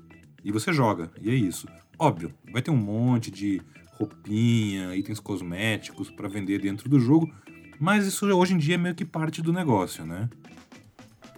E 0.44 0.50
você 0.50 0.72
joga, 0.72 1.10
e 1.20 1.30
é 1.30 1.34
isso. 1.34 1.68
Óbvio, 1.98 2.32
vai 2.50 2.62
ter 2.62 2.70
um 2.70 2.76
monte 2.76 3.30
de 3.30 3.60
roupinha, 3.98 4.96
itens 4.96 5.20
cosméticos 5.20 6.10
para 6.10 6.28
vender 6.28 6.60
dentro 6.60 6.88
do 6.88 6.98
jogo, 6.98 7.30
mas 7.78 8.06
isso 8.06 8.26
hoje 8.26 8.54
em 8.54 8.58
dia 8.58 8.76
é 8.76 8.78
meio 8.78 8.94
que 8.94 9.04
parte 9.04 9.42
do 9.42 9.52
negócio, 9.52 10.04
né? 10.06 10.28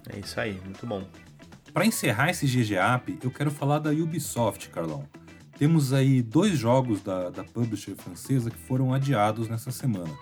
É 0.08 0.18
isso 0.18 0.38
aí, 0.38 0.60
muito 0.64 0.86
bom. 0.86 1.06
Para 1.72 1.86
encerrar 1.86 2.30
esse 2.30 2.46
GGAP, 2.46 3.18
eu 3.22 3.30
quero 3.30 3.50
falar 3.50 3.78
da 3.78 3.90
Ubisoft, 3.90 4.68
Carlão. 4.68 5.08
Temos 5.58 5.92
aí 5.92 6.22
dois 6.22 6.58
jogos 6.58 7.02
da, 7.02 7.30
da 7.30 7.44
publisher 7.44 7.94
francesa 7.94 8.50
que 8.50 8.58
foram 8.58 8.92
adiados 8.92 9.48
nessa 9.48 9.70
semana. 9.70 10.12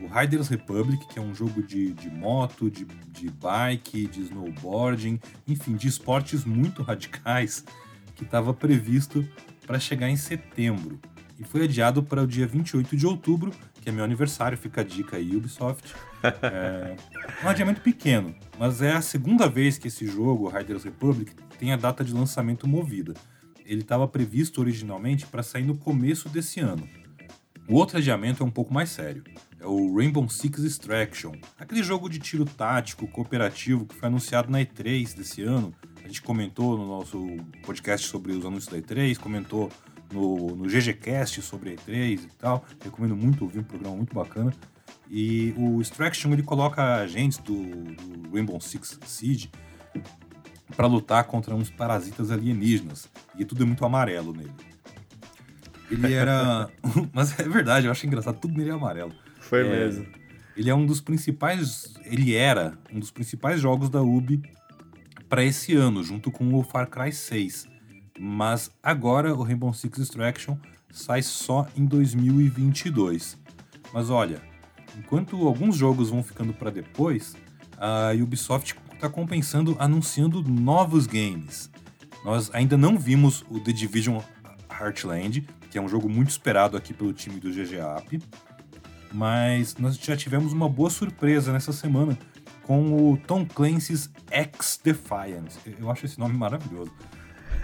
O 0.00 0.06
Riders 0.06 0.48
Republic, 0.48 1.06
que 1.08 1.18
é 1.18 1.22
um 1.22 1.34
jogo 1.34 1.62
de, 1.62 1.92
de 1.92 2.10
moto, 2.10 2.70
de, 2.70 2.84
de 2.84 3.30
bike, 3.30 4.06
de 4.06 4.22
snowboarding, 4.22 5.18
enfim, 5.48 5.74
de 5.74 5.88
esportes 5.88 6.44
muito 6.44 6.82
radicais, 6.82 7.64
que 8.14 8.24
estava 8.24 8.52
previsto 8.52 9.26
para 9.66 9.78
chegar 9.78 10.08
em 10.08 10.16
setembro. 10.16 11.00
E 11.38 11.44
foi 11.44 11.64
adiado 11.64 12.02
para 12.02 12.22
o 12.22 12.26
dia 12.26 12.46
28 12.46 12.96
de 12.96 13.06
outubro, 13.06 13.52
que 13.80 13.88
é 13.88 13.92
meu 13.92 14.04
aniversário, 14.04 14.56
fica 14.56 14.80
a 14.80 14.84
dica 14.84 15.16
aí, 15.16 15.36
Ubisoft. 15.36 15.94
É 17.42 17.46
um 17.46 17.48
adiamento 17.48 17.80
pequeno, 17.82 18.34
mas 18.58 18.82
é 18.82 18.92
a 18.92 19.00
segunda 19.00 19.48
vez 19.48 19.78
que 19.78 19.86
esse 19.86 20.06
jogo, 20.06 20.48
Riders 20.48 20.82
Republic, 20.82 21.32
tem 21.56 21.72
a 21.72 21.76
data 21.76 22.02
de 22.02 22.12
lançamento 22.12 22.66
movida. 22.66 23.14
Ele 23.64 23.82
estava 23.82 24.08
previsto 24.08 24.60
originalmente 24.60 25.26
para 25.26 25.42
sair 25.42 25.64
no 25.64 25.76
começo 25.76 26.28
desse 26.28 26.58
ano. 26.58 26.88
O 27.68 27.74
outro 27.74 27.98
adiamento 27.98 28.44
é 28.44 28.46
um 28.46 28.50
pouco 28.50 28.72
mais 28.72 28.90
sério. 28.90 29.24
É 29.58 29.66
o 29.66 29.96
Rainbow 29.96 30.28
Six 30.28 30.60
Extraction, 30.60 31.32
aquele 31.58 31.82
jogo 31.82 32.08
de 32.08 32.20
tiro 32.20 32.44
tático 32.44 33.08
cooperativo 33.08 33.86
que 33.86 33.94
foi 33.94 34.06
anunciado 34.08 34.50
na 34.50 34.60
E3 34.60 35.16
desse 35.16 35.42
ano. 35.42 35.74
A 36.04 36.06
gente 36.06 36.22
comentou 36.22 36.78
no 36.78 36.86
nosso 36.86 37.26
podcast 37.64 38.06
sobre 38.06 38.32
os 38.32 38.46
anúncios 38.46 38.72
da 38.72 38.78
E3, 38.78 39.18
comentou 39.18 39.68
no, 40.12 40.54
no 40.54 40.64
GGCast 40.66 41.42
sobre 41.42 41.74
E3 41.74 42.20
e 42.22 42.28
tal. 42.38 42.64
Recomendo 42.84 43.16
muito 43.16 43.42
ouvir 43.42 43.58
um 43.58 43.64
programa 43.64 43.96
muito 43.96 44.14
bacana. 44.14 44.52
E 45.10 45.52
o 45.56 45.80
Extraction 45.80 46.32
ele 46.32 46.44
coloca 46.44 46.96
agentes 46.96 47.38
do, 47.38 47.54
do 47.54 48.32
Rainbow 48.32 48.60
Six 48.60 49.00
Siege 49.04 49.50
para 50.76 50.86
lutar 50.86 51.24
contra 51.24 51.52
uns 51.54 51.70
parasitas 51.70 52.30
alienígenas. 52.30 53.08
E 53.36 53.44
tudo 53.44 53.64
é 53.64 53.66
muito 53.66 53.84
amarelo 53.84 54.32
nele. 54.32 54.75
Ele 55.90 56.12
era. 56.12 56.68
Mas 57.12 57.38
é 57.38 57.42
verdade, 57.44 57.86
eu 57.86 57.92
acho 57.92 58.06
engraçado, 58.06 58.38
tudo 58.38 58.56
nele 58.56 58.70
é 58.70 58.72
amarelo. 58.72 59.12
Foi 59.40 59.66
é... 59.66 59.70
mesmo. 59.70 60.06
Ele 60.56 60.70
é 60.70 60.74
um 60.74 60.86
dos 60.86 61.00
principais. 61.00 61.94
Ele 62.04 62.34
era 62.34 62.78
um 62.92 62.98
dos 62.98 63.10
principais 63.10 63.60
jogos 63.60 63.90
da 63.90 64.00
Ubi 64.02 64.42
para 65.28 65.44
esse 65.44 65.74
ano, 65.74 66.02
junto 66.02 66.30
com 66.30 66.54
o 66.54 66.62
Far 66.62 66.88
Cry 66.88 67.12
6. 67.12 67.68
Mas 68.18 68.70
agora 68.82 69.34
o 69.34 69.42
Rainbow 69.42 69.72
Six 69.74 69.98
Extraction 69.98 70.56
sai 70.90 71.22
só 71.22 71.66
em 71.76 71.84
2022. 71.84 73.38
Mas 73.92 74.08
olha, 74.08 74.40
enquanto 74.96 75.46
alguns 75.46 75.76
jogos 75.76 76.08
vão 76.08 76.22
ficando 76.22 76.54
para 76.54 76.70
depois, 76.70 77.36
a 77.76 78.12
Ubisoft 78.18 78.74
está 78.94 79.08
compensando 79.08 79.76
anunciando 79.78 80.42
novos 80.42 81.06
games. 81.06 81.70
Nós 82.24 82.50
ainda 82.54 82.76
não 82.76 82.98
vimos 82.98 83.44
o 83.50 83.60
The 83.60 83.72
Division 83.72 84.20
Heartland, 84.70 85.46
que 85.76 85.78
é 85.78 85.82
um 85.82 85.88
jogo 85.90 86.08
muito 86.08 86.30
esperado 86.30 86.74
aqui 86.74 86.94
pelo 86.94 87.12
time 87.12 87.38
do 87.38 87.50
GGAP, 87.50 88.22
mas 89.12 89.76
nós 89.76 89.98
já 89.98 90.16
tivemos 90.16 90.50
uma 90.50 90.70
boa 90.70 90.88
surpresa 90.88 91.52
nessa 91.52 91.70
semana 91.70 92.18
com 92.62 93.12
o 93.12 93.18
Tom 93.18 93.44
Clancy's 93.44 94.08
X 94.30 94.80
Defiant. 94.82 95.52
Eu 95.78 95.90
acho 95.90 96.06
esse 96.06 96.18
nome 96.18 96.34
maravilhoso. 96.34 96.90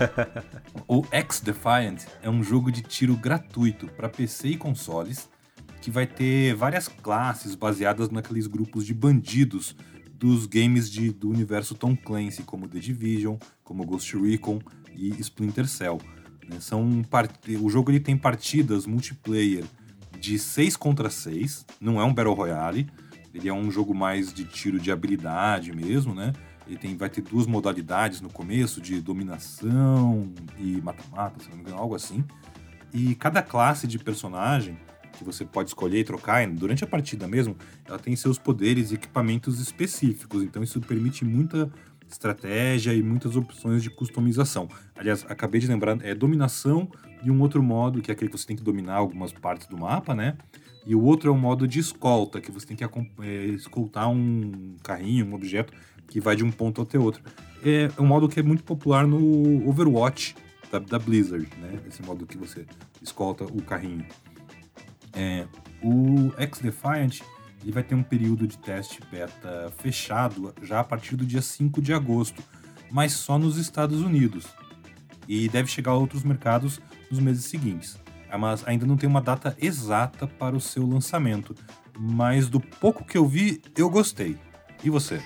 o 0.86 1.06
X 1.10 1.40
Defiant 1.40 2.02
é 2.20 2.28
um 2.28 2.42
jogo 2.42 2.70
de 2.70 2.82
tiro 2.82 3.16
gratuito 3.16 3.86
para 3.86 4.10
PC 4.10 4.48
e 4.48 4.56
consoles 4.58 5.30
que 5.80 5.90
vai 5.90 6.06
ter 6.06 6.54
várias 6.54 6.88
classes 6.88 7.54
baseadas 7.54 8.10
naqueles 8.10 8.46
grupos 8.46 8.84
de 8.84 8.92
bandidos 8.92 9.74
dos 10.12 10.44
games 10.44 10.90
de, 10.90 11.10
do 11.12 11.30
universo 11.30 11.74
Tom 11.74 11.96
Clancy, 11.96 12.42
como 12.42 12.68
The 12.68 12.78
Division, 12.78 13.38
como 13.64 13.86
Ghost 13.86 14.14
Recon 14.18 14.60
e 14.94 15.18
Splinter 15.18 15.66
Cell. 15.66 15.98
Né? 16.48 16.60
São 16.60 17.02
o 17.60 17.70
jogo 17.70 17.90
ele 17.90 18.00
tem 18.00 18.16
partidas 18.16 18.86
multiplayer 18.86 19.64
de 20.18 20.38
6 20.38 20.76
contra 20.76 21.10
6, 21.10 21.66
não 21.80 22.00
é 22.00 22.04
um 22.04 22.14
Battle 22.14 22.34
Royale, 22.34 22.88
ele 23.34 23.48
é 23.48 23.52
um 23.52 23.70
jogo 23.70 23.94
mais 23.94 24.32
de 24.32 24.44
tiro 24.44 24.78
de 24.78 24.92
habilidade 24.92 25.72
mesmo, 25.74 26.14
né? 26.14 26.32
Ele 26.66 26.76
tem, 26.76 26.96
vai 26.96 27.10
ter 27.10 27.22
duas 27.22 27.46
modalidades 27.46 28.20
no 28.20 28.28
começo, 28.28 28.80
de 28.80 29.00
dominação 29.00 30.32
e 30.58 30.80
mata-mata, 30.80 31.42
se 31.42 31.48
não 31.48 31.56
me 31.56 31.62
engano, 31.62 31.78
algo 31.78 31.94
assim. 31.94 32.24
E 32.92 33.14
cada 33.16 33.42
classe 33.42 33.86
de 33.86 33.98
personagem 33.98 34.78
que 35.12 35.24
você 35.24 35.44
pode 35.44 35.70
escolher 35.70 36.00
e 36.00 36.04
trocar 36.04 36.46
durante 36.48 36.84
a 36.84 36.86
partida 36.86 37.26
mesmo, 37.26 37.56
ela 37.84 37.98
tem 37.98 38.14
seus 38.16 38.38
poderes 38.38 38.90
e 38.90 38.94
equipamentos 38.94 39.60
específicos. 39.60 40.42
Então 40.42 40.62
isso 40.62 40.80
permite 40.80 41.24
muita 41.24 41.70
estratégia 42.12 42.94
e 42.94 43.02
muitas 43.02 43.36
opções 43.36 43.82
de 43.82 43.90
customização. 43.90 44.68
Aliás, 44.94 45.24
acabei 45.28 45.60
de 45.60 45.66
lembrar, 45.66 45.98
é 46.04 46.14
dominação 46.14 46.88
e 47.22 47.30
um 47.30 47.40
outro 47.40 47.62
modo, 47.62 48.00
que 48.00 48.10
é 48.10 48.14
aquele 48.14 48.30
que 48.30 48.38
você 48.38 48.46
tem 48.46 48.56
que 48.56 48.62
dominar 48.62 48.96
algumas 48.96 49.32
partes 49.32 49.66
do 49.66 49.78
mapa, 49.78 50.14
né? 50.14 50.36
E 50.84 50.94
o 50.94 51.02
outro 51.02 51.30
é 51.30 51.32
o 51.32 51.36
modo 51.36 51.66
de 51.68 51.78
escolta, 51.78 52.40
que 52.40 52.50
você 52.50 52.66
tem 52.66 52.76
que 52.76 52.84
é, 52.84 53.44
escoltar 53.46 54.10
um 54.10 54.74
carrinho, 54.82 55.26
um 55.26 55.34
objeto 55.34 55.72
que 56.08 56.20
vai 56.20 56.34
de 56.34 56.44
um 56.44 56.50
ponto 56.50 56.82
até 56.82 56.98
outro. 56.98 57.22
É 57.64 57.88
um 58.00 58.06
modo 58.06 58.28
que 58.28 58.40
é 58.40 58.42
muito 58.42 58.64
popular 58.64 59.06
no 59.06 59.68
Overwatch 59.68 60.34
da, 60.70 60.80
da 60.80 60.98
Blizzard, 60.98 61.48
né? 61.60 61.78
Esse 61.86 62.02
modo 62.02 62.26
que 62.26 62.36
você 62.36 62.66
escolta 63.00 63.44
o 63.44 63.62
carrinho. 63.62 64.04
É, 65.12 65.46
o 65.82 66.32
X-Defiant 66.36 67.20
ele 67.62 67.72
vai 67.72 67.82
ter 67.82 67.94
um 67.94 68.02
período 68.02 68.46
de 68.46 68.58
teste 68.58 69.00
beta 69.10 69.72
fechado 69.78 70.52
já 70.62 70.80
a 70.80 70.84
partir 70.84 71.16
do 71.16 71.24
dia 71.24 71.40
5 71.40 71.80
de 71.80 71.92
agosto, 71.92 72.42
mas 72.90 73.12
só 73.12 73.38
nos 73.38 73.56
Estados 73.56 74.02
Unidos. 74.02 74.46
E 75.28 75.48
deve 75.48 75.68
chegar 75.68 75.92
a 75.92 75.96
outros 75.96 76.24
mercados 76.24 76.80
nos 77.10 77.20
meses 77.20 77.44
seguintes. 77.44 77.98
Mas 78.38 78.66
ainda 78.66 78.86
não 78.86 78.96
tem 78.96 79.08
uma 79.08 79.20
data 79.20 79.56
exata 79.60 80.26
para 80.26 80.56
o 80.56 80.60
seu 80.60 80.86
lançamento. 80.86 81.54
Mas 81.98 82.48
do 82.48 82.58
pouco 82.58 83.04
que 83.04 83.16
eu 83.16 83.26
vi, 83.26 83.62
eu 83.76 83.88
gostei. 83.88 84.36
E 84.82 84.90
você? 84.90 85.22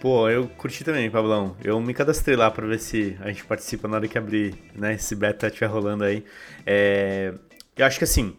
Pô, 0.00 0.28
eu 0.30 0.48
curti 0.48 0.82
também, 0.82 1.10
Pablão. 1.10 1.54
Eu 1.62 1.78
me 1.80 1.92
cadastrei 1.92 2.34
lá 2.34 2.50
pra 2.50 2.66
ver 2.66 2.80
se 2.80 3.16
a 3.20 3.28
gente 3.28 3.44
participa 3.44 3.86
na 3.86 3.96
hora 3.96 4.08
que 4.08 4.16
abrir, 4.16 4.54
né? 4.74 4.94
Esse 4.94 5.14
beta 5.14 5.46
estiver 5.46 5.66
rolando 5.66 6.04
aí. 6.04 6.24
É... 6.66 7.34
Eu 7.76 7.86
acho 7.86 7.98
que 7.98 8.04
assim, 8.04 8.34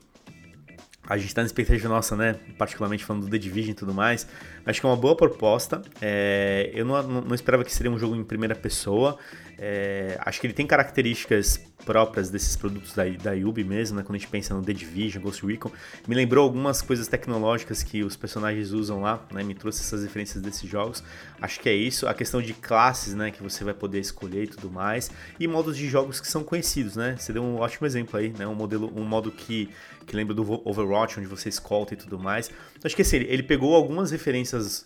a 1.08 1.18
gente 1.18 1.34
tá 1.34 1.42
na 1.42 1.48
expectativa 1.48 1.90
nossa, 1.90 2.16
né? 2.16 2.36
Particularmente 2.58 3.04
falando 3.04 3.26
do 3.26 3.30
The 3.30 3.38
Division 3.38 3.72
e 3.72 3.74
tudo 3.74 3.94
mais. 3.94 4.28
Acho 4.66 4.80
que 4.80 4.86
é 4.86 4.90
uma 4.90 4.96
boa 4.96 5.16
proposta. 5.16 5.82
É, 6.02 6.72
eu 6.74 6.86
não, 6.86 7.02
não, 7.04 7.36
esperava 7.36 7.64
que 7.64 7.74
seria 7.74 7.92
um 7.92 7.98
jogo 7.98 8.16
em 8.16 8.24
primeira 8.24 8.56
pessoa. 8.56 9.18
É, 9.58 10.18
acho 10.22 10.40
que 10.40 10.48
ele 10.48 10.54
tem 10.54 10.66
características 10.66 11.60
próprias 11.82 12.30
desses 12.30 12.56
produtos 12.56 12.94
da, 12.94 13.04
da 13.10 13.32
Yubi 13.34 13.64
mesmo, 13.64 13.98
né? 13.98 14.04
Quando 14.04 14.16
a 14.16 14.20
gente 14.20 14.30
pensa 14.30 14.54
no 14.54 14.62
The 14.64 14.74
Division, 14.74 15.22
Ghost 15.22 15.46
Recon. 15.46 15.72
Me 16.08 16.16
lembrou 16.16 16.44
algumas 16.44 16.82
coisas 16.82 17.08
tecnológicas 17.08 17.84
que 17.84 18.04
os 18.04 18.16
personagens 18.16 18.72
usam 18.72 19.02
lá, 19.02 19.26
né? 19.32 19.44
Me 19.44 19.54
trouxe 19.54 19.82
essas 19.82 20.04
referências 20.04 20.42
desses 20.42 20.70
jogos. 20.70 21.04
Acho 21.42 21.60
que 21.60 21.70
é 21.70 21.74
isso. 21.74 22.08
A 22.08 22.14
questão 22.14 22.42
de 22.42 22.54
classes, 22.54 23.14
né? 23.14 23.32
Que 23.32 23.42
você 23.42 23.64
vai 23.64 23.74
poder 23.74 24.00
escolher 24.00 24.44
e 24.44 24.48
tudo 24.48 24.70
mais. 24.70 25.12
E 25.40 25.48
modos 25.48 25.76
de 25.76 25.88
jogos 25.90 26.22
que 26.22 26.28
são 26.28 26.44
conhecidos, 26.44 26.96
né? 26.96 27.16
Você 27.18 27.34
deu 27.34 27.44
um 27.44 27.58
ótimo 27.58 27.86
exemplo 27.86 28.20
aí, 28.20 28.34
né? 28.38 28.48
Um 28.48 28.56
modelo, 28.56 28.92
um 28.96 29.04
modo 29.04 29.32
que, 29.32 29.70
que 30.06 30.16
lembra 30.16 30.34
do 30.34 30.68
Overwatch, 30.68 31.20
onde 31.20 31.28
você 31.28 31.50
escolta 31.50 31.94
e 31.94 31.98
tudo 31.98 32.20
mais. 32.20 32.50
Então, 32.72 32.82
acho 32.86 32.96
que 32.96 33.02
assim, 33.02 33.18
ele 33.18 33.44
pegou 33.44 33.76
algumas 33.76 34.12
referências 34.12 34.86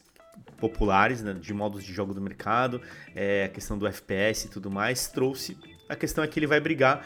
populares, 0.58 1.22
né, 1.22 1.34
de 1.34 1.54
modos 1.54 1.84
de 1.84 1.94
jogo 1.94 2.14
do 2.14 2.22
mercado, 2.22 2.82
é, 3.16 3.46
a 3.46 3.50
questão 3.50 3.78
do 3.78 3.88
FPS 3.88 4.48
e 4.48 4.50
tudo 4.50 4.72
mais, 4.72 5.08
trouxe. 5.08 5.58
A 5.88 5.96
questão 5.96 6.24
é 6.24 6.28
que 6.28 6.40
ele 6.40 6.48
vai 6.48 6.60
brigar 6.60 7.06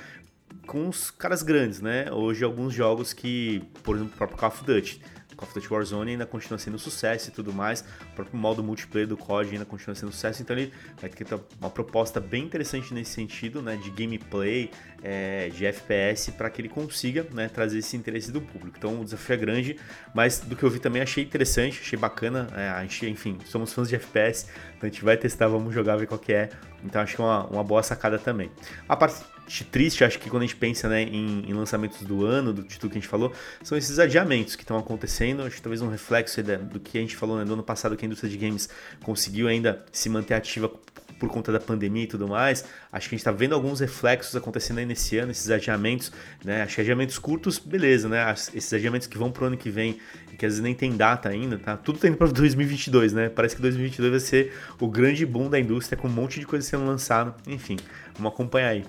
com 0.66 0.88
os 0.88 1.12
caras 1.12 1.44
grandes, 1.44 1.82
né? 1.82 2.12
Hoje 2.12 2.44
alguns 2.44 2.74
jogos 2.74 3.14
que, 3.14 3.62
por 3.84 3.96
exemplo, 3.96 4.14
o 4.14 4.18
próprio 4.18 4.38
Call 4.38 4.50
of 4.50 4.64
Duty 4.64 5.02
Call 5.40 5.48
of 5.48 5.54
Duty 5.54 5.74
Warzone 5.74 6.12
ainda 6.12 6.26
continua 6.26 6.60
sendo 6.60 6.78
sucesso 6.78 7.30
e 7.30 7.32
tudo 7.32 7.54
mais. 7.54 7.82
O 8.12 8.16
próprio 8.16 8.38
modo 8.38 8.62
multiplayer 8.62 9.08
do 9.08 9.16
COD 9.16 9.54
ainda 9.54 9.66
continua 9.66 9.96
sendo 9.96 10.12
sucesso. 10.12 10.42
Então 10.42 10.56
ele 10.58 10.74
vai 11.00 11.10
ter 11.10 11.26
uma 11.60 11.70
proposta 11.70 12.20
bem 12.20 12.44
interessante 12.44 12.94
nesse 12.94 13.12
sentido, 13.12 13.62
né? 13.62 13.78
De 13.78 13.90
gameplay, 13.90 14.70
é, 15.02 15.50
de 15.50 15.66
FPS, 15.66 16.32
para 16.34 16.50
que 16.50 16.62
ele 16.62 16.70
consiga 16.70 17.26
né, 17.32 17.48
trazer 17.48 17.80
esse 17.80 17.96
interesse 17.96 18.32
do 18.32 18.42
público. 18.42 18.78
Então 18.78 19.00
o 19.00 19.04
desafio 19.06 19.34
é 19.34 19.38
grande, 19.38 19.80
mas 20.14 20.40
do 20.40 20.56
que 20.56 20.64
eu 20.64 20.70
vi 20.70 20.80
também 20.80 21.02
achei 21.02 21.24
interessante, 21.24 21.80
achei 21.82 21.98
bacana. 21.98 22.48
É, 22.56 22.70
a 22.70 22.82
gente, 22.82 23.08
enfim, 23.08 23.38
somos 23.46 23.72
fãs 23.72 23.88
de 23.88 23.96
FPS, 23.96 24.48
então 24.76 24.90
a 24.90 24.92
gente 24.92 25.04
vai 25.04 25.16
testar, 25.16 25.48
vamos 25.48 25.74
jogar, 25.74 25.96
ver 25.96 26.08
qual 26.08 26.20
que 26.20 26.34
é. 26.34 26.50
Então 26.84 27.02
acho 27.02 27.16
que 27.16 27.22
é 27.22 27.26
uma, 27.26 27.46
uma 27.48 27.64
boa 27.64 27.82
sacada 27.82 28.20
também. 28.20 28.52
A 28.88 28.96
parte 28.96 29.24
triste, 29.50 30.04
acho 30.04 30.20
que 30.20 30.30
quando 30.30 30.44
a 30.44 30.46
gente 30.46 30.56
pensa 30.56 30.88
né, 30.88 31.04
em, 31.04 31.50
em, 31.50 31.54
lançamentos 31.54 32.02
do 32.02 32.26
ano, 32.26 32.54
do 32.54 32.64
título 32.64 32.92
que 32.92 32.98
a 32.98 33.02
gente 33.02 33.10
falou, 33.10 33.34
são 33.64 33.78
esses 33.78 34.00
adiamentos 34.00 34.56
que 34.56 34.64
estão 34.64 34.78
acontecendo. 34.78 35.44
Acho 35.44 35.56
que 35.56 35.62
talvez 35.62 35.82
um 35.82 35.90
reflexo 35.90 36.42
do 36.44 36.80
que 36.80 36.98
a 36.98 37.02
gente 37.02 37.16
falou 37.16 37.38
né, 37.38 37.44
no 37.44 37.54
ano 37.54 37.64
passado, 37.64 37.98
que 37.98 38.06
a 38.06 38.08
indústria 38.08 38.30
de 38.30 38.38
games 38.38 38.70
conseguiu 39.04 39.48
ainda 39.48 39.84
se 39.92 40.10
manter 40.10 40.36
ativa 40.36 40.72
por 41.20 41.30
conta 41.30 41.52
da 41.52 41.60
pandemia 41.60 42.04
e 42.04 42.08
tudo 42.08 42.28
mais. 42.28 42.64
Acho 42.92 43.10
que 43.10 43.16
a 43.16 43.18
gente 43.18 43.22
está 43.22 43.32
vendo 43.32 43.54
alguns 43.54 43.82
reflexos 43.82 44.36
acontecendo 44.36 44.80
aí 44.80 44.86
nesse 44.86 45.18
ano, 45.18 45.32
esses 45.32 45.50
adiamentos, 45.50 46.12
né? 46.44 46.64
Acho 46.64 46.76
que 46.76 46.82
adiamentos 46.82 47.20
curtos, 47.20 47.60
beleza, 47.60 48.08
né? 48.08 48.32
Esses 48.32 48.72
adiamentos 48.74 49.08
que 49.08 49.18
vão 49.18 49.32
para 49.32 49.44
o 49.44 49.48
ano 49.48 49.58
que 49.58 49.70
vem, 49.70 50.00
que 50.38 50.46
às 50.46 50.54
vezes 50.54 50.62
nem 50.62 50.74
tem 50.74 50.96
data 50.96 51.28
ainda, 51.28 51.60
tá? 51.60 51.76
Tudo 51.76 52.00
tá 52.00 52.08
indo 52.08 52.18
para 52.18 52.28
2022, 52.28 53.12
né? 53.14 53.30
Parece 53.30 53.56
que 53.56 53.62
2022 53.62 54.12
vai 54.12 54.20
ser 54.20 54.54
o 54.80 54.88
grande 54.88 55.26
boom 55.26 55.50
da 55.50 55.60
indústria 55.60 55.98
com 55.98 56.08
um 56.08 56.12
monte 56.12 56.40
de 56.40 56.48
coisa 56.48 56.66
sendo 56.66 56.86
lançado. 56.86 57.36
Enfim, 57.46 57.78
vamos 58.16 58.32
acompanhar 58.32 58.70
aí. 58.70 58.86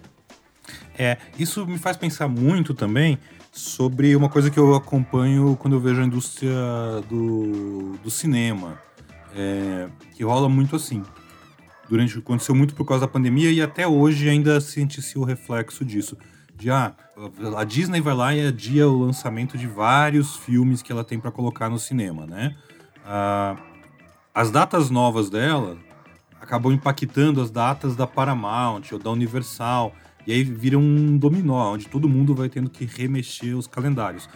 É, 1.03 1.17
isso 1.39 1.67
me 1.67 1.79
faz 1.79 1.97
pensar 1.97 2.29
muito 2.29 2.75
também 2.75 3.19
sobre 3.51 4.15
uma 4.15 4.29
coisa 4.29 4.51
que 4.51 4.59
eu 4.59 4.75
acompanho 4.75 5.57
quando 5.59 5.73
eu 5.73 5.81
vejo 5.81 6.03
a 6.03 6.05
indústria 6.05 6.53
do, 7.09 7.97
do 8.05 8.11
cinema. 8.11 8.79
É, 9.35 9.89
que 10.15 10.23
rola 10.23 10.47
muito 10.47 10.77
assim. 10.77 11.03
Durante, 11.89 12.19
aconteceu 12.19 12.55
muito 12.55 12.75
por 12.75 12.85
causa 12.85 13.07
da 13.07 13.11
pandemia 13.11 13.51
e 13.51 13.63
até 13.63 13.89
hoje 13.89 14.29
ainda 14.29 14.61
sente-se 14.61 15.19
o 15.19 15.25
reflexo 15.25 15.87
disso. 15.87 16.19
De, 16.55 16.71
ah, 16.71 16.95
a 17.57 17.65
Disney 17.65 18.03
vai 18.03 18.13
lá 18.13 18.35
e 18.35 18.47
adia 18.47 18.87
o 18.87 19.01
lançamento 19.01 19.57
de 19.57 19.67
vários 19.67 20.37
filmes 20.37 20.83
que 20.83 20.93
ela 20.93 21.03
tem 21.03 21.19
para 21.19 21.31
colocar 21.31 21.71
no 21.71 21.79
cinema, 21.79 22.27
né? 22.27 22.55
Ah, 23.07 23.57
as 24.35 24.51
datas 24.51 24.91
novas 24.91 25.31
dela 25.31 25.79
acabam 26.39 26.75
impactando 26.75 27.41
as 27.41 27.51
datas 27.51 27.97
da 27.97 28.07
Paramount 28.07 28.83
ou 28.93 28.99
da 28.99 29.11
Universal. 29.11 29.95
E 30.27 30.33
aí 30.33 30.45
vira 30.45 30.79
um 30.79 31.17
dominó, 31.17 31.73
onde 31.73 31.89
todo 31.89 32.09
mundo 32.09 32.35
vai 32.35 32.49
tendo 32.49 32.71
que 32.71 32.85
remexer 32.85 33.57
os 33.57 33.67
calendários. 33.67 34.29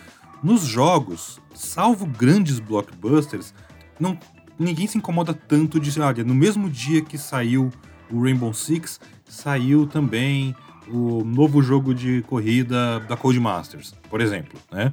Nos 0.42 0.64
jogos, 0.64 1.40
salvo 1.54 2.06
grandes 2.06 2.58
blockbusters, 2.58 3.54
não, 3.98 4.18
ninguém 4.58 4.86
se 4.86 4.98
incomoda 4.98 5.32
tanto 5.32 5.80
de, 5.80 6.00
olha, 6.00 6.24
no 6.24 6.34
mesmo 6.34 6.68
dia 6.68 7.02
que 7.02 7.16
saiu 7.16 7.70
o 8.10 8.22
Rainbow 8.22 8.52
Six, 8.52 9.00
saiu 9.24 9.86
também 9.86 10.54
o 10.88 11.24
novo 11.24 11.62
jogo 11.62 11.94
de 11.94 12.22
corrida 12.22 13.00
da 13.00 13.16
Codemasters, 13.16 13.94
por 14.10 14.20
exemplo, 14.20 14.58
né? 14.70 14.92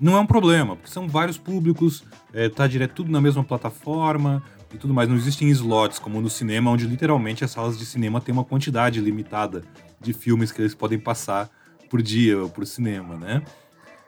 Não 0.00 0.16
é 0.16 0.20
um 0.20 0.26
problema, 0.26 0.76
porque 0.76 0.90
são 0.90 1.06
vários 1.06 1.36
públicos, 1.36 2.02
é, 2.32 2.48
tá 2.48 2.66
direto 2.66 2.94
tudo 2.94 3.12
na 3.12 3.20
mesma 3.20 3.44
plataforma 3.44 4.42
e 4.72 4.78
tudo 4.78 4.94
mais. 4.94 5.08
Não 5.08 5.14
existem 5.14 5.48
slots 5.50 5.98
como 5.98 6.22
no 6.22 6.30
cinema, 6.30 6.70
onde 6.70 6.86
literalmente 6.86 7.44
as 7.44 7.50
salas 7.50 7.78
de 7.78 7.84
cinema 7.84 8.18
têm 8.18 8.32
uma 8.32 8.44
quantidade 8.44 8.98
limitada 8.98 9.62
de 10.00 10.12
filmes 10.12 10.50
que 10.50 10.60
eles 10.60 10.74
podem 10.74 10.98
passar 10.98 11.50
por 11.88 12.00
dia 12.00 12.38
ou 12.38 12.48
por 12.48 12.66
cinema, 12.66 13.16
né? 13.16 13.42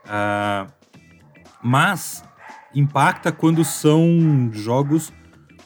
Ah, 0.05 0.67
mas 1.63 2.25
impacta 2.75 3.31
quando 3.31 3.65
são 3.65 4.51
jogos 4.53 5.13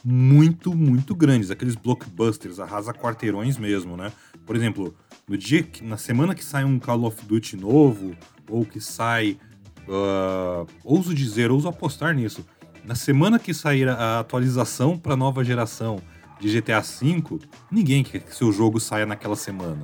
muito, 0.03 0.73
muito 0.73 1.15
grandes, 1.15 1.51
aqueles 1.51 1.75
blockbusters, 1.75 2.59
arrasa 2.59 2.93
quarteirões 2.93 3.57
mesmo, 3.57 3.97
né? 3.97 4.11
Por 4.45 4.55
exemplo, 4.55 4.95
no 5.27 5.37
dia 5.37 5.63
que, 5.63 5.83
na 5.83 5.97
semana 5.97 6.33
que 6.33 6.43
sai 6.43 6.63
um 6.63 6.79
Call 6.79 7.03
of 7.03 7.25
Duty 7.25 7.57
novo, 7.57 8.15
ou 8.49 8.65
que 8.65 8.79
sai. 8.79 9.37
Uh, 9.87 10.67
ouso 10.83 11.13
dizer, 11.13 11.49
ouso 11.51 11.67
apostar 11.67 12.13
nisso. 12.13 12.45
Na 12.83 12.95
semana 12.95 13.39
que 13.39 13.53
sair 13.53 13.89
a 13.89 14.19
atualização 14.19 14.97
para 14.97 15.15
nova 15.15 15.43
geração 15.43 16.01
de 16.39 16.49
GTA 16.49 16.81
V, 16.81 17.39
ninguém 17.71 18.03
quer 18.03 18.19
que 18.19 18.35
seu 18.35 18.51
jogo 18.51 18.79
saia 18.79 19.05
naquela 19.05 19.35
semana. 19.35 19.83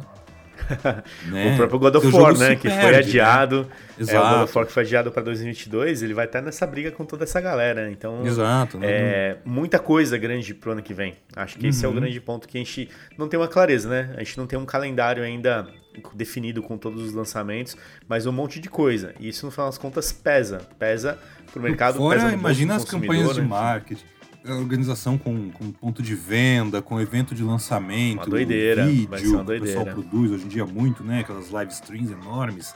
né? 1.28 1.54
O 1.54 1.58
próprio 1.58 1.80
God 1.80 1.96
of 1.96 2.08
War, 2.16 2.38
né? 2.38 2.56
Que 2.56 2.68
perde, 2.68 2.82
foi 2.82 2.92
né? 2.92 2.98
adiado. 2.98 3.64
Né? 3.64 3.68
Exato. 4.00 4.18
É, 4.18 4.20
o 4.20 4.34
God 4.34 4.44
of 4.44 4.58
War 4.58 4.66
que 4.66 4.72
foi 4.72 4.84
adiado 4.84 5.12
para 5.12 5.24
2022, 5.24 6.04
ele 6.04 6.14
vai 6.14 6.26
estar 6.26 6.42
nessa 6.42 6.66
briga 6.66 6.92
com 6.92 7.06
toda 7.06 7.24
essa 7.24 7.40
galera. 7.42 7.90
Então, 7.92 8.26
Exato, 8.26 8.78
né? 8.78 8.88
é 8.90 9.38
muita 9.46 9.80
coisa 9.80 10.18
grande 10.18 10.54
pro 10.54 10.72
ano 10.72 10.82
que 10.82 10.94
vem. 10.94 11.16
Acho 11.36 11.58
que 11.58 11.64
uhum. 11.64 11.70
esse 11.70 11.86
é 11.86 11.88
o 11.88 11.92
uhum. 11.92 12.00
grande 12.00 12.20
ponto 12.22 12.48
que 12.48 12.58
a 12.58 12.62
gente 12.62 12.90
não 13.18 13.28
tem 13.28 13.40
uma 13.40 13.48
clareza, 13.48 13.90
né? 13.90 14.14
A 14.16 14.20
gente 14.24 14.38
não 14.38 14.48
tem 14.48 14.58
um 14.58 14.66
calendário 14.66 15.24
ainda 15.24 15.68
definido 16.14 16.64
com 16.64 16.78
todos 16.78 17.04
os 17.04 17.14
lançamentos, 17.14 17.78
mas 18.08 18.26
um 18.26 18.32
monte 18.32 18.60
de 18.60 18.70
coisa. 18.70 19.14
E 19.20 19.30
isso, 19.30 19.46
no 19.46 19.52
final 19.52 19.68
das 19.68 19.78
contas, 19.78 20.12
pesa. 20.12 20.62
Pesa 20.80 21.20
pro 21.52 21.62
mercado. 21.62 21.98
Fora, 21.98 22.20
pesa 22.20 22.34
imagina 22.34 22.76
as 22.76 22.86
campanhas 22.86 23.36
de 23.36 23.42
né? 23.42 23.48
marketing 23.48 24.14
organização 24.46 25.18
com, 25.18 25.50
com 25.52 25.72
ponto 25.72 26.02
de 26.02 26.16
venda, 26.16 26.82
com 26.82 27.00
evento 27.00 27.34
de 27.34 27.44
lançamento, 27.44 28.20
uma 28.20 28.28
doideira, 28.28 28.86
vídeo 28.86 29.34
uma 29.34 29.44
doideira. 29.44 29.46
que 29.46 29.80
o 29.80 29.84
pessoal 29.84 29.86
produz 29.86 30.32
hoje 30.32 30.46
em 30.46 30.48
dia 30.48 30.66
muito, 30.66 31.04
né? 31.04 31.22
Aquelas 31.22 31.50
live 31.50 31.72
streams 31.72 32.12
enormes. 32.12 32.76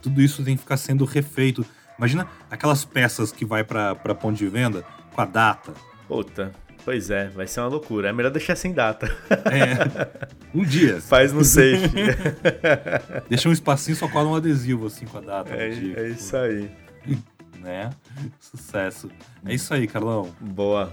Tudo 0.00 0.20
isso 0.22 0.42
tem 0.42 0.56
que 0.56 0.62
ficar 0.62 0.76
sendo 0.76 1.04
refeito. 1.04 1.64
Imagina 1.98 2.26
aquelas 2.50 2.84
peças 2.84 3.30
que 3.30 3.44
vai 3.44 3.62
para 3.62 3.94
ponto 4.14 4.36
de 4.36 4.48
venda 4.48 4.84
com 5.14 5.20
a 5.20 5.26
data. 5.26 5.72
Puta, 6.08 6.52
Pois 6.84 7.10
é, 7.10 7.28
vai 7.28 7.46
ser 7.46 7.60
uma 7.60 7.68
loucura. 7.68 8.08
É 8.08 8.12
melhor 8.12 8.32
deixar 8.32 8.56
sem 8.56 8.72
data. 8.72 9.06
É. 9.30 10.28
Um 10.52 10.64
dia. 10.64 10.98
Faz 11.02 11.32
no 11.32 11.44
safe. 11.44 11.88
Deixa 13.30 13.48
um 13.48 13.52
espacinho, 13.52 13.96
só 13.96 14.08
cola 14.08 14.28
um 14.28 14.34
adesivo 14.34 14.86
assim 14.86 15.06
com 15.06 15.18
a 15.18 15.20
data. 15.20 15.54
É, 15.54 15.68
é 15.68 16.08
isso 16.08 16.36
aí 16.36 16.68
né? 17.62 17.90
Sucesso. 18.40 19.10
É 19.46 19.54
isso 19.54 19.72
aí, 19.72 19.86
Carlão. 19.86 20.34
Boa. 20.40 20.92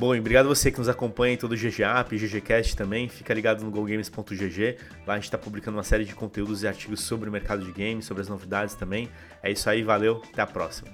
Bom, 0.00 0.16
obrigado 0.16 0.46
a 0.46 0.48
você 0.48 0.70
que 0.70 0.78
nos 0.78 0.88
acompanha 0.88 1.34
em 1.34 1.36
todo 1.36 1.52
o 1.52 1.54
GG 1.54 1.82
App, 1.82 2.16
GGCast 2.16 2.74
também. 2.74 3.06
Fica 3.06 3.34
ligado 3.34 3.62
no 3.62 3.70
GoGames.gg. 3.70 4.78
Lá 5.06 5.12
a 5.12 5.16
gente 5.16 5.24
está 5.24 5.36
publicando 5.36 5.76
uma 5.76 5.82
série 5.82 6.06
de 6.06 6.14
conteúdos 6.14 6.62
e 6.62 6.68
artigos 6.68 7.00
sobre 7.00 7.28
o 7.28 7.32
mercado 7.32 7.62
de 7.62 7.70
games, 7.70 8.06
sobre 8.06 8.22
as 8.22 8.28
novidades 8.28 8.74
também. 8.74 9.10
É 9.42 9.50
isso 9.52 9.68
aí, 9.68 9.82
valeu, 9.82 10.22
até 10.32 10.40
a 10.40 10.46
próxima. 10.46 10.90